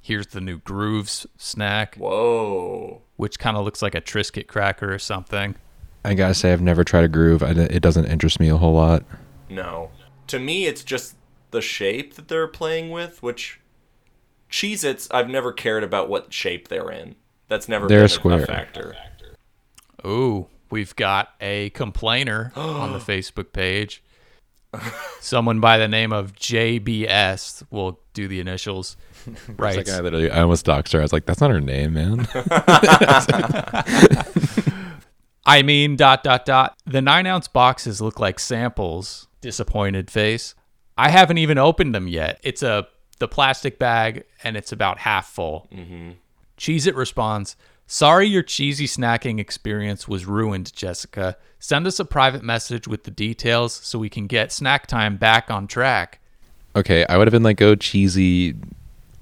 [0.00, 3.02] Here's the new Grooves snack, Whoa.
[3.16, 5.54] which kind of looks like a Triscuit cracker or something.
[6.04, 7.42] I gotta say, I've never tried a groove.
[7.42, 9.04] I, it doesn't interest me a whole lot.
[9.48, 9.90] No.
[10.28, 11.14] To me, it's just
[11.52, 13.60] the shape that they're playing with, which
[14.50, 17.14] Cheez Its, I've never cared about what shape they're in.
[17.48, 18.42] That's never They're been a- square.
[18.42, 18.96] a factor.
[20.04, 24.02] Ooh, we've got a complainer on the Facebook page.
[25.20, 28.96] Someone by the name of JBS will do the initials.
[29.56, 29.76] Right.
[29.76, 30.98] like I literally, I almost doxed her.
[30.98, 32.26] I was like, "That's not her name, man."
[35.46, 36.76] I mean, dot, dot, dot.
[36.86, 39.28] The nine ounce boxes look like samples.
[39.40, 40.56] Disappointed face.
[40.98, 42.40] I haven't even opened them yet.
[42.42, 45.68] It's a the plastic bag and it's about half full.
[45.72, 46.10] Mm-hmm.
[46.58, 47.54] Cheez It responds,
[47.92, 51.36] Sorry your cheesy snacking experience was ruined, Jessica.
[51.58, 55.50] Send us a private message with the details so we can get snack time back
[55.50, 56.18] on track.
[56.74, 58.54] okay, I would have been like, "Go cheesy."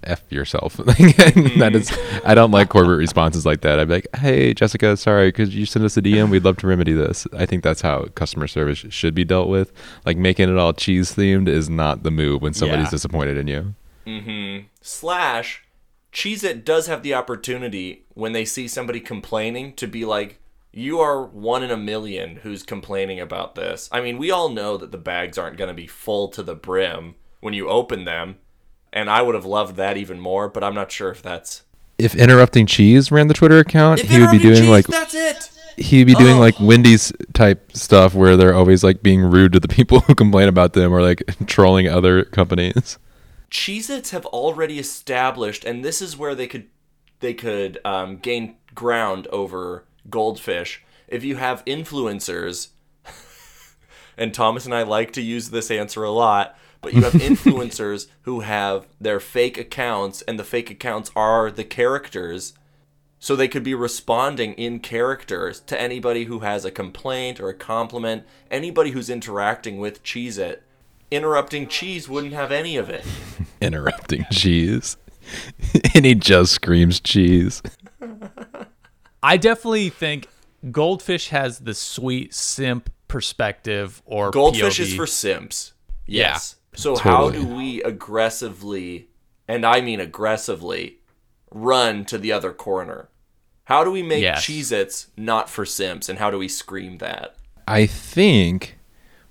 [0.05, 0.77] F yourself.
[0.77, 1.91] that is,
[2.25, 3.81] I don't like corporate responses like that.
[3.81, 6.31] I'd be like, "Hey, Jessica, sorry, could you send us a DM?
[6.31, 9.73] We'd love to remedy this." I think that's how customer service should be dealt with.
[10.07, 12.91] Like making it all cheese themed is not the move when somebody's Yeah.
[12.91, 13.75] disappointed in you.
[14.07, 14.67] Mm-hmm.
[14.81, 15.65] Slash,
[16.13, 20.39] Cheez It does have the opportunity when they see somebody complaining to be like,
[20.73, 23.89] you are one in a million who's complaining about this.
[23.91, 26.55] I mean, we all know that the bags aren't going to be full to the
[26.55, 28.37] brim when you open them.
[28.93, 31.63] And I would have loved that even more, but I'm not sure if that's.
[31.99, 35.51] If interrupting cheese ran the Twitter account, he would be doing like That's it!
[35.77, 36.41] he'd be doing Oh.
[36.41, 40.49] like Wendy's type stuff where they're always like being rude to the people who complain
[40.49, 42.99] about them or like trolling other companies.
[43.51, 46.69] Cheez Its have already established, and this is where they could
[47.21, 50.83] they could um, gain ground over Goldfish.
[51.07, 52.69] If you have influencers,
[54.17, 58.07] and Thomas and I like to use this answer a lot, but you have influencers
[58.23, 62.55] who have their fake accounts, and the fake accounts are the characters.
[63.23, 67.55] so they could be responding in characters to anybody who has a complaint or a
[67.55, 70.63] compliment, anybody who's interacting with Cheez-It.
[71.11, 73.05] Interrupting cheese wouldn't have any of it.
[73.61, 74.97] Interrupting cheese.
[75.95, 77.63] and he just screams cheese.
[79.23, 80.29] I definitely think
[80.71, 84.81] Goldfish has the sweet simp perspective or Goldfish POV.
[84.81, 85.73] is for simps.
[86.07, 86.33] Yeah.
[86.33, 86.57] Yes.
[86.75, 89.09] So how do we aggressively,
[89.49, 90.99] and I mean aggressively,
[91.51, 93.09] run to the other corner?
[93.65, 94.45] How do we make Yes.
[94.45, 97.37] Cheez-Its not for simps, and how do we scream that?
[97.69, 98.79] I think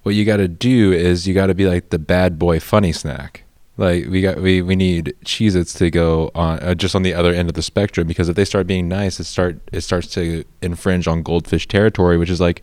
[0.04, 2.92] what you got to do is you got to be like the bad boy funny
[2.92, 3.44] snack.
[3.80, 7.34] Like we got we, we need Cheez-Its to go on uh, just on the other
[7.34, 10.44] end of the spectrum because if they start being nice, it start it starts to
[10.62, 12.62] infringe on goldfish territory, which is like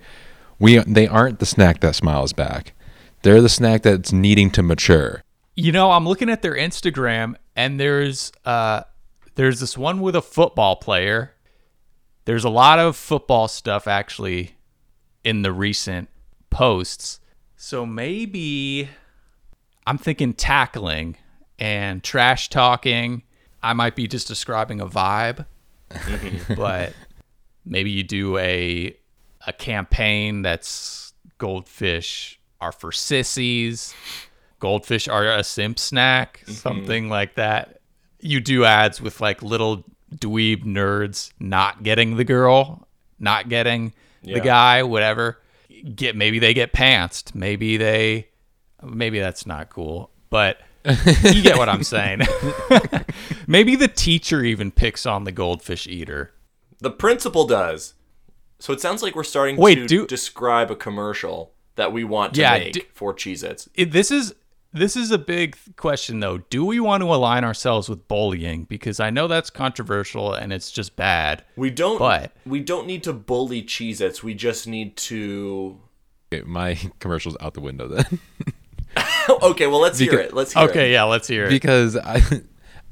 [0.58, 2.74] we they aren't the snack that smiles back.
[3.22, 5.22] They're the snack that's needing to mature.
[5.54, 8.82] You know, I'm looking at their Instagram and there's uh
[9.36, 11.32] there's this one with a football player.
[12.26, 14.56] There's a lot of football stuff actually
[15.24, 16.10] in the recent
[16.50, 17.20] posts.
[17.56, 18.90] So maybe
[19.86, 21.16] I'm thinking tackling
[21.58, 23.22] and trash talking.
[23.62, 25.46] I might be just describing a vibe,
[26.56, 26.92] but
[27.64, 28.96] maybe you do a
[29.46, 33.94] a campaign that's goldfish are for sissies
[34.58, 36.52] goldfish are a simp snack, mm-hmm.
[36.52, 37.80] something like that.
[38.20, 42.86] You do ads with like little dweeb nerds not getting the girl,
[43.18, 45.40] not getting the guy, whatever.
[45.94, 48.28] Get maybe they get pantsed, maybe they
[48.86, 50.58] maybe that's not cool, but
[51.24, 52.20] you get what I'm saying.
[53.46, 56.32] maybe the teacher even picks on the goldfish eater.
[56.78, 57.94] The principal does.
[58.58, 62.34] So it sounds like we're starting Wait, to do- describe a commercial that we want
[62.34, 63.68] to Yeah, make do- for Cheez-Its.
[63.74, 64.34] it, this is
[64.72, 66.38] this is a big question though.
[66.38, 68.64] Do we want to align ourselves with bullying?
[68.64, 71.44] Because I know that's controversial and it's just bad.
[71.56, 74.22] We don't But- we don't need to bully Cheez-Its.
[74.22, 75.80] We just need to
[76.32, 78.18] Okay, my commercial's out the window then.
[79.42, 80.32] Okay, well let's hear it.
[80.34, 80.70] Let's hear it.
[80.70, 80.92] Okay, it.
[80.92, 81.50] yeah, let's hear it.
[81.50, 82.22] because I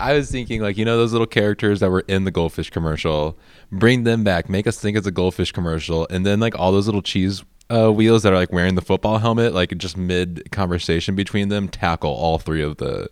[0.01, 3.39] I was thinking like you know those little characters that were in the goldfish commercial,
[3.71, 6.87] bring them back, make us think it's a goldfish commercial, and then like all those
[6.87, 11.15] little cheese uh, wheels that are like wearing the football helmet, like just mid conversation
[11.15, 13.09] between them, tackle all three of the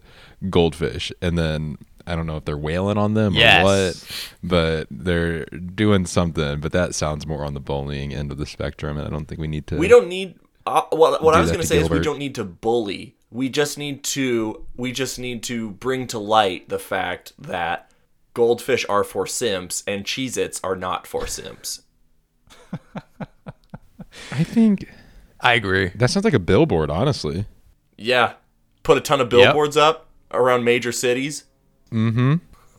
[0.50, 1.78] goldfish, and then.
[2.04, 3.62] I don't know if they're wailing on them Yes.
[3.62, 6.58] or what, but they're doing something.
[6.58, 9.40] But that sounds more on the bullying end of the spectrum, and I don't think
[9.40, 9.76] we need to.
[9.76, 10.34] We don't need
[10.66, 13.16] uh, what what I was going to to say is we don't need to bully.
[13.30, 17.90] We just need to we just need to bring to light the fact that
[18.34, 21.82] goldfish are for simps and Cheez-Its are not for simps.
[24.30, 24.88] I think
[25.40, 25.88] I agree.
[25.94, 27.46] that sounds like a billboard, honestly.
[27.96, 28.34] Yeah.
[28.82, 31.44] Put a ton of billboards up around major cities.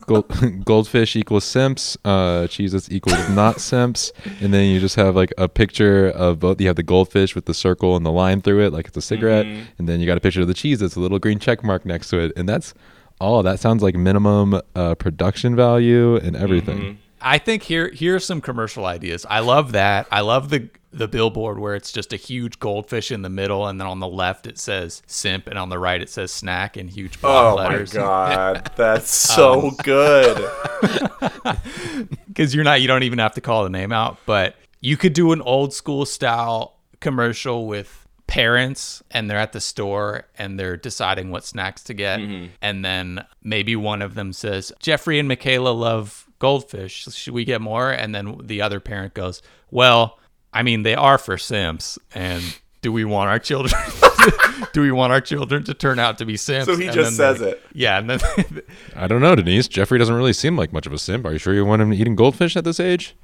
[0.06, 5.32] Gold, goldfish equals simps, uh, Cheez-Its equals not simps, and then you just have like
[5.38, 6.60] a picture of both.
[6.60, 9.02] You have the goldfish with the circle and the line through it, like it's a
[9.02, 9.46] cigarette,
[9.78, 10.82] and then you got a picture of the cheese.
[10.82, 12.74] It's a little green check mark next to it, and that's
[13.20, 13.42] all.
[13.42, 16.98] That sounds like minimum uh, production value and everything.
[17.24, 19.26] I think here here are some commercial ideas.
[19.28, 20.06] I love that.
[20.12, 23.80] I love the the billboard where it's just a huge goldfish in the middle, and
[23.80, 26.86] then on the left it says simp, and on the right it says snack in
[26.86, 30.48] huge block Oh my god, that's so um, good.
[32.28, 35.12] because you're not you don't even have to call the name out but you could
[35.12, 40.76] do an old school style commercial with parents and they're at the store and they're
[40.76, 42.46] deciding what snacks to get mm-hmm.
[42.60, 47.60] and then maybe one of them says jeffrey and michaela love goldfish should we get
[47.60, 50.18] more and then the other parent goes well
[50.52, 52.42] i mean they are for simps and
[52.82, 53.80] do we want our children
[54.74, 57.16] do we want our children to turn out to be simps So he And just
[57.16, 57.62] then says they- it.
[57.72, 58.20] yeah and then
[58.96, 59.68] I don't know, Denise.
[59.68, 61.24] Jeffrey doesn't really seem like much of a simp.
[61.26, 63.14] Are you sure you want him eating goldfish at this age?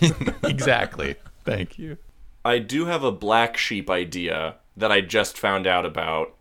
[0.44, 1.96] exactly thank you
[2.44, 6.34] I do have a black sheep idea that I just found out about.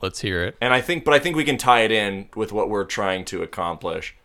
[0.00, 2.50] let's hear it And I think, but I think we can tie it in with
[2.52, 4.16] what we're trying to accomplish.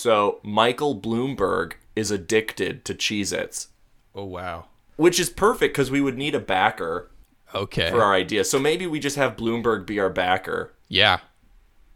[0.00, 3.68] So Michael Bloomberg is addicted to Cheez-Its,
[4.14, 4.64] Oh wow.
[4.96, 7.10] which is perfect because we would need a backer
[7.54, 7.90] Okay.
[7.90, 8.44] for our idea.
[8.44, 10.72] So maybe we just have Bloomberg be our backer.
[10.88, 11.18] Yeah.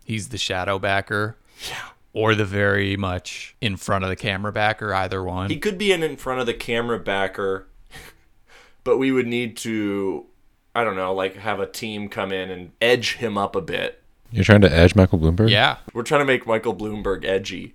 [0.05, 1.39] He's the shadow backer.
[1.71, 1.81] Yeah.
[2.13, 5.49] Or the very much in front of the camera backer, either one.
[5.49, 7.67] He could be an in front of the camera backer,
[8.85, 10.27] but we would need to,
[10.75, 14.03] I don't know, like have a team come in and edge him up a bit.
[14.31, 15.49] You're trying to edge Michael Bloomberg?
[15.49, 15.79] yeah.
[15.95, 17.75] We're trying to make Michael Bloomberg edgy.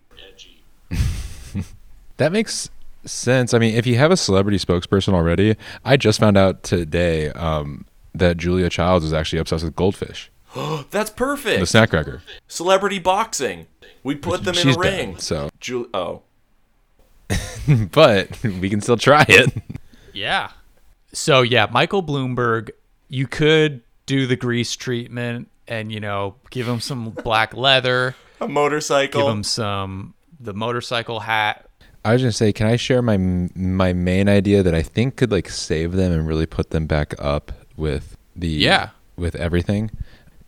[2.20, 2.70] That makes
[3.06, 3.54] sense.
[3.54, 7.86] I mean, if you have a celebrity spokesperson already, I just found out today um,
[8.14, 10.30] that Julia Childs is actually obsessed with goldfish,
[10.92, 11.60] That's perfect.
[11.60, 12.22] the snack cracker.
[12.48, 13.68] Celebrity boxing.
[14.04, 15.12] We put them in She's a ring.
[15.14, 16.22] dead, so Ju- oh.
[17.92, 19.52] but we can still try it.
[20.14, 20.52] Yeah.
[21.14, 22.70] So yeah, Michael Bloomberg,
[23.10, 28.48] you could do the grease treatment and you know give him some black leather, A
[28.48, 29.22] motorcycle.
[29.24, 31.69] give him some the motorcycle hat.
[32.06, 35.32] I was gonna say, can I share my my main idea that I think could
[35.32, 38.90] like save them and really put them back up with the Yeah.
[39.18, 39.92] with everything,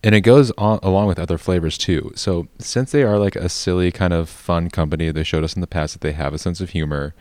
[0.02, 2.12] and it goes on along with other flavors too.
[2.14, 5.60] So since they are like a silly kind of fun company, they showed us in
[5.60, 7.14] the past that they have a sense of humor.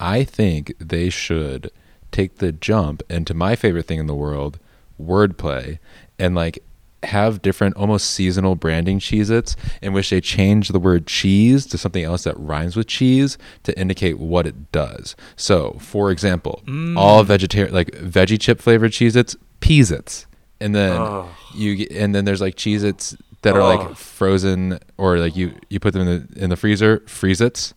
[0.00, 1.70] I think they should
[2.12, 4.58] take the jump into my favorite thing in the world,
[5.00, 5.78] wordplay,
[6.18, 6.58] and like
[7.02, 11.78] have different almost seasonal branding Cheez Its in which they change the word cheese to
[11.78, 15.14] something else that rhymes with cheese to indicate what it does.
[15.36, 16.96] So, for example, mm.
[16.96, 20.26] all vegetarian like veggie chip flavored Cheez Its, Peas Its.
[20.60, 21.24] And then
[21.54, 25.52] you get, and then there's like Cheez Its that are like frozen or like you
[25.68, 27.74] you put them in the in the freezer, freeze its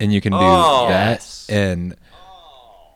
[0.00, 0.86] and you can do Oh.
[0.88, 1.46] that Yes.
[1.48, 1.96] and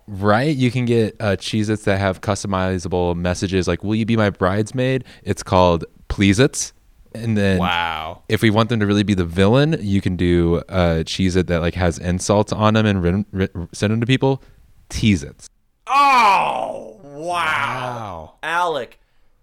[0.07, 4.17] right you can get uh cheez its that have customizable messages like will you be
[4.17, 6.73] my bridesmaid it's called please its
[7.15, 8.23] and then Wow.
[8.29, 11.47] if we want them to really be the villain you can do uh cheese it
[11.47, 14.43] that like has insults on them and written, writ- send them to people
[14.89, 15.49] tease its
[15.87, 17.23] Oh, wow.
[17.23, 18.35] Wow.
[18.43, 18.99] Alec,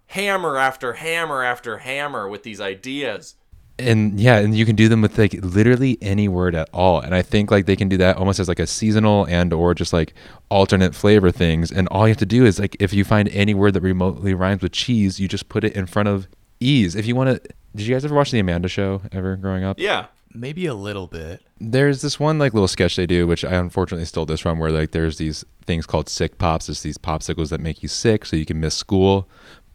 [0.06, 3.34] hammer after hammer after hammer with these ideas.
[3.80, 7.00] And yeah and you can do them with like literally any word at all.
[7.00, 9.74] And i think like they can do that almost as like a seasonal and or
[9.74, 10.14] just like
[10.50, 11.70] alternate flavor things.
[11.72, 14.34] And all you have to do is like if you find any word that remotely
[14.34, 16.28] rhymes with cheese you just put it in front of
[16.60, 16.94] ease.
[16.94, 19.78] If you want to did you guys ever watch the amanda show ever growing up?
[19.78, 20.06] Yeah.
[20.32, 21.42] Maybe a little bit.
[21.58, 24.70] there's this one like little sketch they do which i unfortunately stole this from where
[24.70, 26.68] like there's these things called sick pops.
[26.68, 29.28] It's these popsicles that make you sick so you can miss school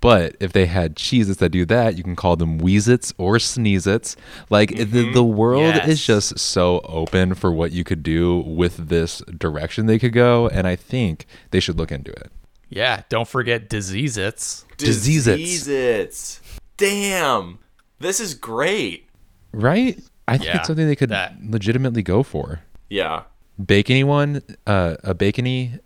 [0.05, 4.15] but if they had cheeses that do that you can call them wheezits or sneezits
[4.49, 5.87] like the, the world Yes.
[5.89, 10.47] is just so open for what you could do with this direction they could go
[10.49, 12.31] and i think they should look into it
[12.69, 13.03] Yeah.
[13.09, 14.65] Don't forget disease it's.
[14.77, 15.37] Disease-its.
[15.41, 16.41] Disease-its.
[16.77, 17.59] Damn.
[17.99, 19.07] This is great.
[19.53, 19.97] right
[20.27, 23.23] i think Yeah, it's something they could that- legitimately go for Yeah.
[23.61, 25.79] bacony one uh, a bacony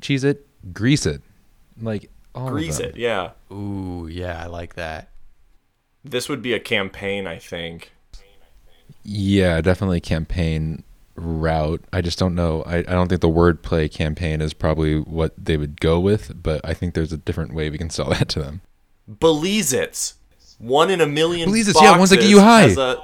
[0.00, 1.22] cheese it grease it
[1.80, 2.96] like all of Grease it.
[2.96, 3.30] Yeah.
[3.52, 5.08] Ooh, yeah, I like that.
[6.04, 7.92] This would be a campaign, I think.
[9.04, 10.82] Yeah, definitely campaign
[11.16, 11.82] route.
[11.92, 12.62] I just don't know.
[12.64, 16.60] I, I don't think the wordplay campaign is probably what they would go with, but
[16.64, 18.60] I think there's a different way we can sell that to them.
[19.08, 20.14] Belize-its.
[20.58, 22.92] One in a million Belize-its, yeah, ones that get you boxes high.
[22.92, 22.96] a-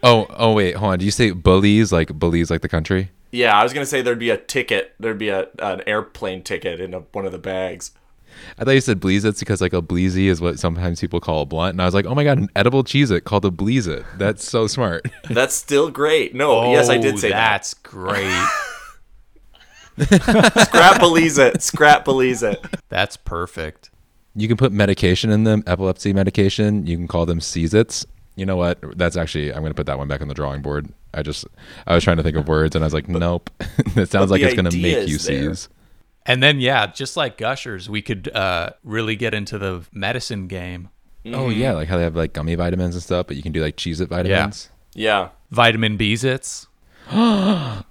[0.00, 0.98] Oh, oh wait, hold on.
[1.00, 3.10] Do you say Belize like Belize like the country?
[3.32, 4.94] yeah, I was going to say there'd be a ticket.
[5.00, 7.90] There'd be a, an airplane ticket in a, one of the bags.
[8.58, 11.42] I thought you said Bleeze It's because like a Bleezy is what sometimes people call
[11.42, 13.50] a blunt, and I was like, oh my god, an edible cheese it called a
[13.50, 14.04] Bleeze It.
[14.16, 15.06] That's so smart.
[15.30, 16.34] That's still great.
[16.34, 17.52] No, yes, I did oh, say that.
[17.52, 18.48] That's great.
[20.06, 21.62] Scrap Belize-it.
[21.62, 22.64] Scrap Belize-it.
[22.88, 23.90] That's perfect.
[24.36, 26.86] You can put medication in them, epilepsy medication.
[26.86, 28.06] You can call them Seizits.
[28.36, 28.78] You know what?
[28.96, 30.92] That's actually I'm going to put that one back on the drawing board.
[31.12, 31.44] I just
[31.88, 33.50] I was trying to think of words and I was like, nope.
[33.94, 35.54] that sounds like it's going to make you there.
[35.54, 35.68] seize.
[36.28, 40.90] And then yeah, just like Gushers, we could uh, really get into the medicine game.
[41.26, 43.60] Oh yeah, like how they have like gummy vitamins and stuff, but you can do
[43.62, 44.70] like cheese it vitamins.
[44.94, 45.30] Yeah.
[45.50, 46.66] Vitamin B's-its.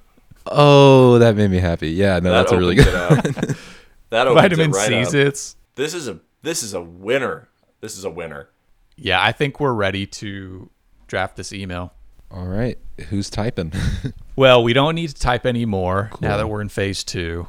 [0.49, 1.89] Oh, that made me happy.
[1.89, 2.87] Yeah, no, That that's a really good.
[2.87, 3.23] it up.
[4.11, 4.87] that opens Vitamin it right.
[4.87, 5.57] C's-its.
[5.75, 7.49] This is a this is a winner.
[7.81, 8.47] This is a winner.
[8.95, 10.69] Yeah, I think we're ready to
[11.07, 11.91] draft this email.
[12.31, 12.77] All right,
[13.09, 13.73] who's typing?
[14.37, 17.47] Well, we don't need to type anymore now that we're in phase two,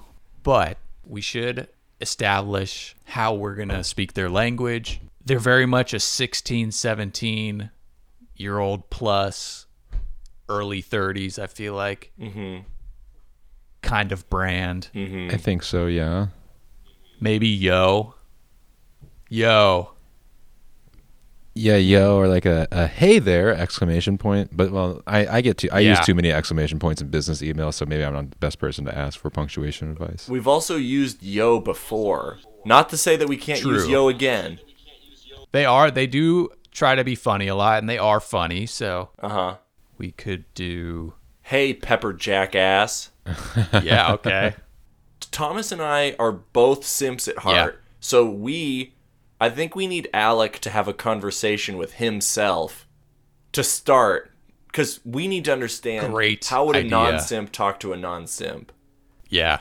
[0.49, 1.68] but we should
[2.01, 4.99] establish how we're going to speak their language.
[5.22, 7.68] They're very much a 16, 17
[8.34, 9.66] year old plus,
[10.49, 12.12] early 30s, I feel like.
[12.18, 12.62] Mm-hmm.
[13.82, 14.88] Kind of brand.
[14.94, 15.84] I think so.
[15.84, 16.28] Yeah.
[17.20, 18.14] Maybe yo.
[19.28, 19.90] Yo.
[21.59, 24.56] Yeah, yo, or like a, a hey there exclamation point.
[24.56, 27.74] But well, I, I get to I use too many exclamation points in business emails,
[27.74, 30.28] so maybe I'm not the best person to ask for punctuation advice.
[30.28, 32.38] We've also used yo before.
[32.64, 34.61] Not to say that we can't use yo again.
[35.52, 39.11] They are, they do try to be funny a lot, and they are funny, so
[39.18, 39.56] Uh huh.
[39.96, 41.14] we could do.
[41.42, 43.11] Hey, pepper jackass.
[43.82, 44.54] Yeah, okay.
[45.30, 47.82] Thomas and I are both simps at heart.
[48.00, 48.94] So we,
[49.41, 52.86] I think we need Alec to have a conversation with himself
[53.53, 54.32] to start.
[54.66, 56.91] Because we need to understand Great how would a idea.
[56.91, 58.72] non-simp talk to a non-simp.
[59.28, 59.61] yeah.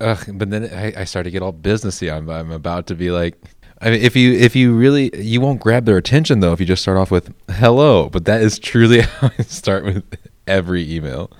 [0.00, 2.10] Ugh, but then I, I start to get all businessy.
[2.10, 3.38] I'm I'm about to be like,
[3.82, 6.64] I mean, if you if you really you won't grab their attention though if you
[6.64, 8.08] just start off with hello.
[8.08, 10.04] But that is truly how I start with
[10.46, 11.30] every email.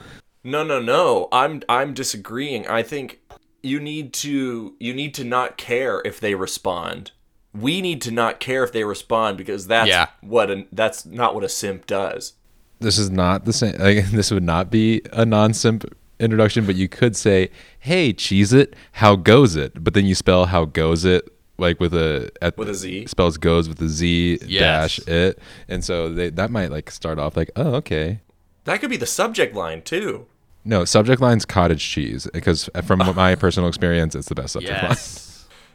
[0.45, 1.29] No, no, no.
[1.33, 2.69] I'm I'm disagreeing.
[2.69, 3.21] I think
[3.63, 7.13] you need to you need to not care if they respond.
[7.53, 10.07] We need to not care if they respond because that's Yeah.
[10.21, 12.35] what a, that's not what a simp does.
[12.79, 13.77] This is not the same.
[13.79, 15.85] Like, this would not be a non-simp
[16.19, 20.47] introduction, but you could say, "Hey, cheese it, how goes it?" But then you spell
[20.47, 21.29] "how goes it"
[21.59, 23.07] like with a at, With a Z?
[23.07, 24.97] Spells goes with a Z Yes.
[24.97, 25.39] dash it,
[25.69, 28.21] and so they, that might like start off like, "Oh, okay."
[28.65, 30.27] That could be the subject line too.
[30.65, 34.97] No, subject line's cottage cheese because from my personal experience, it's the best subject line.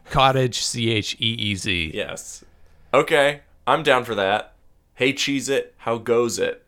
[0.05, 0.13] Yes.
[0.13, 1.91] Cottage C H E E Z.
[1.93, 2.43] Yes.
[2.93, 4.53] Okay, I'm down for that.
[4.93, 5.73] Hey, cheese it.
[5.79, 6.63] How goes it?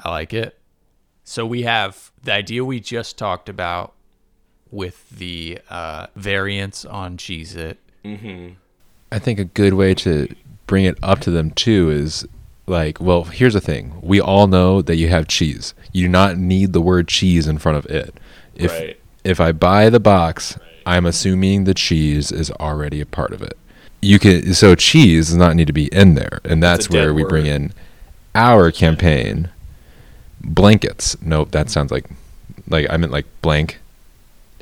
[0.00, 0.58] I like it.
[1.22, 3.92] So we have the idea we just talked about
[4.70, 7.78] with the uh, variants on cheese It.
[9.12, 10.34] I think a good way to
[10.66, 12.26] bring it up to them too is
[12.66, 13.98] like, well, here's the thing.
[14.02, 15.74] We all know that you have cheese.
[15.92, 18.14] You do not need the word cheese in front of it.
[18.54, 19.00] If Right.
[19.24, 20.58] if I buy the box,
[20.88, 23.56] I'm assuming the cheese is already a part of it.
[24.00, 27.12] You can so cheese does not need to be in there, and that's a where
[27.14, 27.72] we bring in
[28.34, 29.50] our campaign
[30.40, 31.16] blankets.
[31.20, 32.06] Nope, that sounds like
[32.68, 33.80] like I meant like blank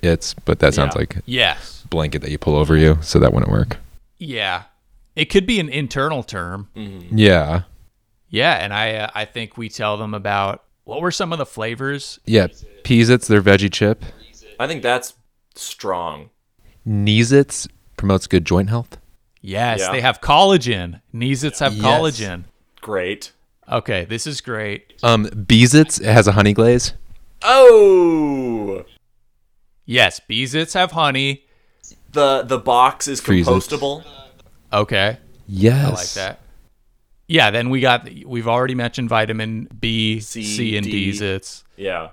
[0.03, 0.99] it's, but that sounds Yeah.
[0.99, 1.85] like Yes.
[1.91, 3.79] blanket that you pull over you, so that wouldn't work.
[4.19, 4.65] Yeah.
[5.15, 6.69] It could be an internal term.
[6.75, 7.63] Yeah.
[8.29, 11.47] Yeah, and I uh, I think we tell them about what were some of the
[11.47, 12.19] flavors?
[12.27, 12.49] Yeah,
[12.85, 14.05] Peas-Its, their veggie chip.
[14.59, 15.15] I think that's
[15.63, 16.31] strong.
[16.85, 18.99] Knees-Its promotes good joint health.
[19.41, 19.93] Yes, Yeah.
[19.93, 21.01] they have collagen.
[21.13, 21.85] Knees-Its have Yes.
[21.85, 22.45] collagen.
[22.81, 23.33] Great.
[23.71, 24.93] Okay, this is great.
[25.03, 26.95] Um, Bees-Its it has a honey glaze.
[27.43, 28.85] Oh,
[29.85, 31.43] Yes, Bees-Its have honey.
[32.13, 33.51] the the box is Freeze it.
[33.51, 34.05] compostable.
[34.73, 36.41] Okay, Yes, I like that.
[37.29, 40.91] Yeah, then we got we've already mentioned vitamin B, C, C, and D.
[40.93, 41.65] Bees-Its.
[41.77, 42.11] Yeah.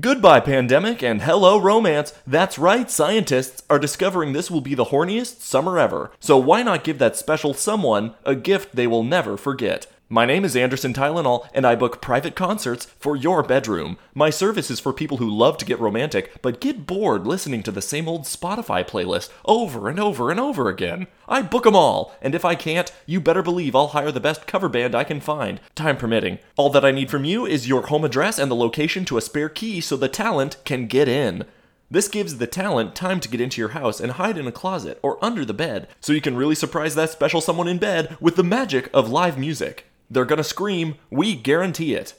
[0.00, 2.14] Goodbye, pandemic, and hello, romance.
[2.26, 6.12] That's right, scientists are discovering this will be the horniest summer ever.
[6.20, 9.91] So why not give that special someone a gift they will never forget?
[10.12, 13.96] My name is Anderson Tylenol, and I book private concerts for your bedroom.
[14.12, 17.72] My service is for people who love to get romantic, but get bored listening to
[17.72, 21.06] the same old Spotify playlist over and over and over again.
[21.26, 24.46] I book 'em all, and if I can't, you better believe I'll hire the best
[24.46, 26.40] cover band I can find, time permitting.
[26.58, 29.22] All that I need from you is your home address and the location to a
[29.22, 31.46] spare key so the talent can get in.
[31.90, 34.98] This gives the talent time to get into your house and hide in a closet
[35.02, 38.36] or under the bed, so you can really surprise that special someone in bed with
[38.36, 39.86] the magic of live music.
[40.12, 42.12] They're gonna scream, we guarantee it.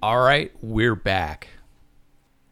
[0.00, 1.48] All right, we're back.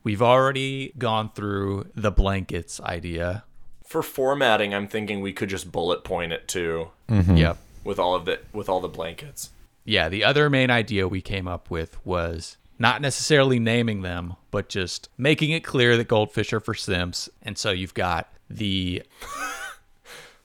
[0.03, 3.45] We've already gone through the blankets idea.
[3.87, 7.37] For formatting, I'm thinking we could just bullet point it too, mm-hmm.
[7.37, 7.59] Yep.
[7.85, 9.51] with all of the with all the blankets.
[9.85, 14.69] Yeah, the other main idea we came up with was not necessarily naming them, but
[14.69, 17.29] just making it clear that goldfish are for simps.
[17.41, 19.03] And so you've got the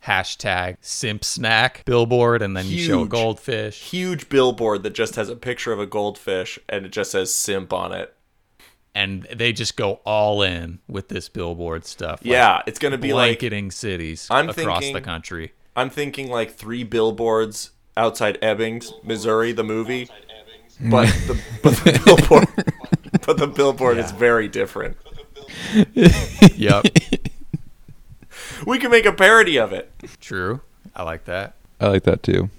[0.05, 3.81] hashtag simp snack billboard, and then you show a goldfish.
[3.81, 7.73] Huge billboard that just has a picture of a goldfish and it just says simp
[7.73, 8.15] on it.
[8.95, 12.21] And they just go all in with this billboard stuff.
[12.21, 15.53] like Yeah, it's gonna be like blanketing cities I'm across thinking- the country.
[15.75, 20.09] I'm thinking like three billboards outside Ebbings, Missouri, the movie.
[20.81, 20.91] Mm.
[20.91, 22.47] But the, but the billboard,
[23.25, 24.97] but the billboard is very different.
[26.55, 26.85] Yep.
[28.65, 29.91] We can make a parody of it.
[30.19, 30.61] True.
[30.95, 31.55] I like that.
[31.79, 32.49] I like that too.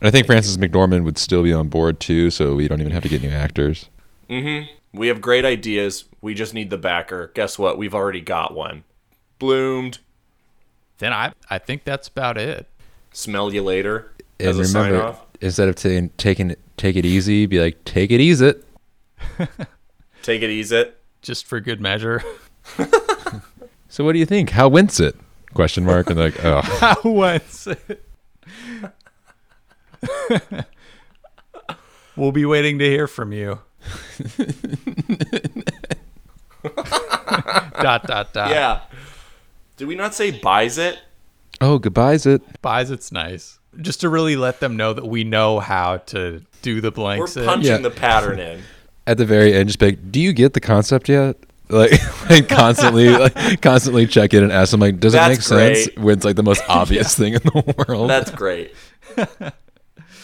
[0.00, 2.92] And I think Frances McDormand would still be on board too, so we don't even
[2.92, 3.88] have to get new actors.
[4.30, 4.70] Mm-hmm.
[4.96, 6.04] We have great ideas.
[6.20, 7.30] We just need the backer.
[7.34, 7.78] Guess what?
[7.78, 8.84] We've already got one.
[9.38, 9.98] Bloomed.
[10.98, 12.68] Then I I think that's about it.
[13.12, 14.12] Smell you later.
[14.38, 15.20] And As a sign off.
[15.40, 18.54] instead of saying taking it, take it easy, be like take it easy.
[20.22, 20.84] Take it easy.
[21.22, 22.22] Just for good measure.
[23.92, 24.48] So what do you think?
[24.48, 25.14] How wins it?
[25.54, 28.04] Question mark and like oh How was it?
[32.16, 33.58] we'll be waiting to hear from you.
[37.82, 38.50] dot dot dot.
[38.50, 38.80] Yeah.
[39.76, 40.98] Did we not say buys it?
[41.60, 42.42] oh goodbyes it.
[42.62, 43.58] Buys it's nice.
[43.80, 47.20] Just to really let them know that we know how to do the blanks.
[47.20, 47.36] We're blanks.
[47.36, 47.44] in.
[47.44, 47.88] punching Yeah.
[47.88, 48.62] the pattern in.
[49.06, 51.36] At the very end, just be like, do you get the concept yet?
[51.72, 51.92] Like,
[52.30, 55.88] like constantly, like constantly check in and ask them, like, does it That's make sense?
[55.96, 58.10] When it's like the most obvious thing in the world.
[58.10, 58.74] That's great.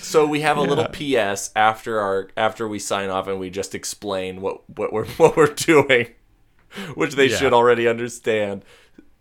[0.01, 3.75] So we have a little PS after our after we sign off and we just
[3.75, 6.07] explain what what we're what we're doing,
[6.95, 7.37] which they Yeah.
[7.37, 8.65] should already understand.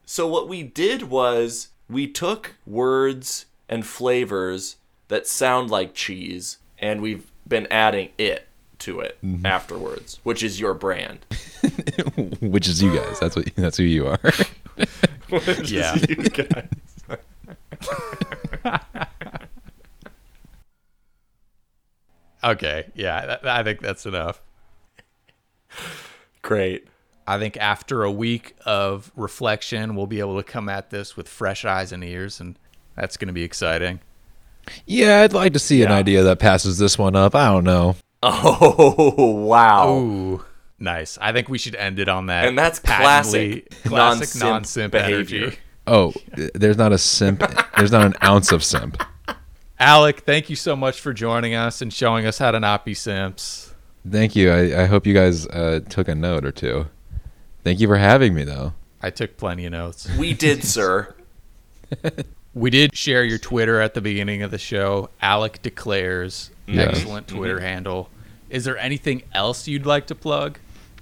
[0.06, 4.78] So what we did was we took words and flavors
[5.10, 8.47] that sound like cheese and we've been adding it
[8.80, 9.46] to it mm-hmm.
[9.46, 11.20] afterwards, which is your brand.
[12.40, 13.20] Which is you guys.
[13.20, 14.20] That's what that's who you are.
[15.66, 15.96] Yeah.
[16.08, 16.68] You guys.
[22.44, 22.86] Okay.
[22.96, 23.26] Yeah.
[23.26, 24.42] that- I think that's enough.
[26.42, 26.88] Great.
[27.26, 31.28] I think after a week of reflection, we'll be able to come at this with
[31.28, 32.58] fresh eyes and ears, and
[32.96, 34.00] that's going to be exciting.
[34.86, 37.36] yeah, I'd like to see an idea that passes this one up.
[37.36, 37.98] I don't know.
[38.24, 39.90] Oh wow.
[39.90, 40.46] Ooh,
[40.80, 41.18] nice.
[41.22, 42.46] I think we should end it on that.
[42.48, 45.38] And that's classic classic non-simp non-simp behavior.
[45.44, 45.58] energy.
[45.86, 46.14] Oh,
[46.54, 47.44] there's not a simp.
[47.78, 49.02] there's not an ounce of simp.
[49.80, 52.94] Alec, thank you so much for joining us and showing us how to not be
[52.96, 53.74] simps.
[54.10, 54.52] Thank you.
[54.52, 56.88] I, I hope you guys uh, took a note or two.
[57.64, 58.74] Thank you for having me, though.
[59.02, 60.10] I took plenty of notes.
[60.18, 61.14] We did, sir.
[62.54, 65.10] We did share your Twitter at the beginning of the show.
[65.22, 66.84] Alec declares, Yeah.
[66.84, 68.10] excellent Twitter handle.
[68.50, 70.58] Is there anything else you'd like to plug?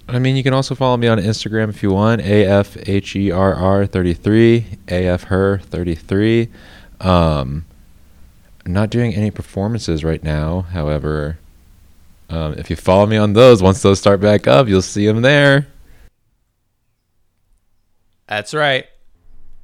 [0.08, 2.20] I mean, you can also follow me on Instagram if you want.
[2.20, 4.66] A F H E R R 33.
[4.88, 6.48] A F her 33.
[7.00, 7.64] Um,
[8.64, 10.62] I'm not doing any performances right now.
[10.62, 11.38] However,
[12.30, 15.22] um, if you follow me on those, once those start back up, you'll see them
[15.22, 15.66] there.
[18.28, 18.86] That's right.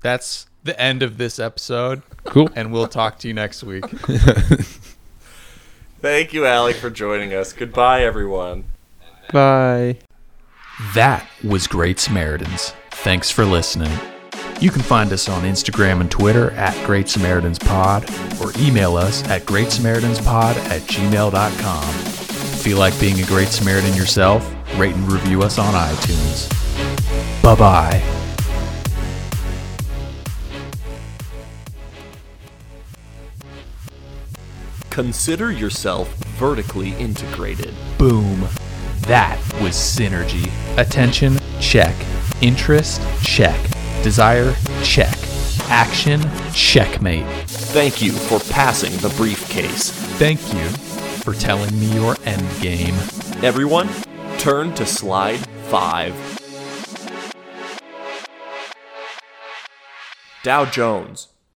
[0.03, 2.49] That's the end of this episode, Cool.
[2.55, 3.85] and we'll talk to you next week.
[6.01, 7.53] Thank you, Alec, for joining us.
[7.53, 8.65] Goodbye, everyone.
[9.33, 9.99] Bye.
[10.95, 12.73] That was Great Samaritans.
[12.91, 13.93] Thanks for listening.
[14.61, 18.09] You can find us on Instagram and Twitter at Great Samaritans Pod
[18.41, 21.85] or email us at greatsamaritans.pod at gmail.com.
[22.63, 24.49] Feel like being a Great Samaritan yourself?
[24.79, 26.49] Rate and review us on iTunes.
[27.43, 28.22] Bye bye.
[34.93, 37.75] Consider yourself vertically integrated.
[37.97, 38.47] Boom.
[39.07, 40.53] That was synergy.
[40.77, 41.95] Attention, check.
[42.43, 43.59] Interest, check.
[44.03, 45.17] Desire, check.
[45.71, 46.21] Action,
[46.53, 47.25] checkmate.
[47.49, 49.93] Thank you for passing the briefcase.
[50.19, 50.69] Thank you
[51.23, 52.95] for telling me your end game.
[53.43, 53.89] Everyone,
[54.37, 55.41] turn to slide
[55.71, 56.39] 5.
[60.45, 61.32] Dow Jones,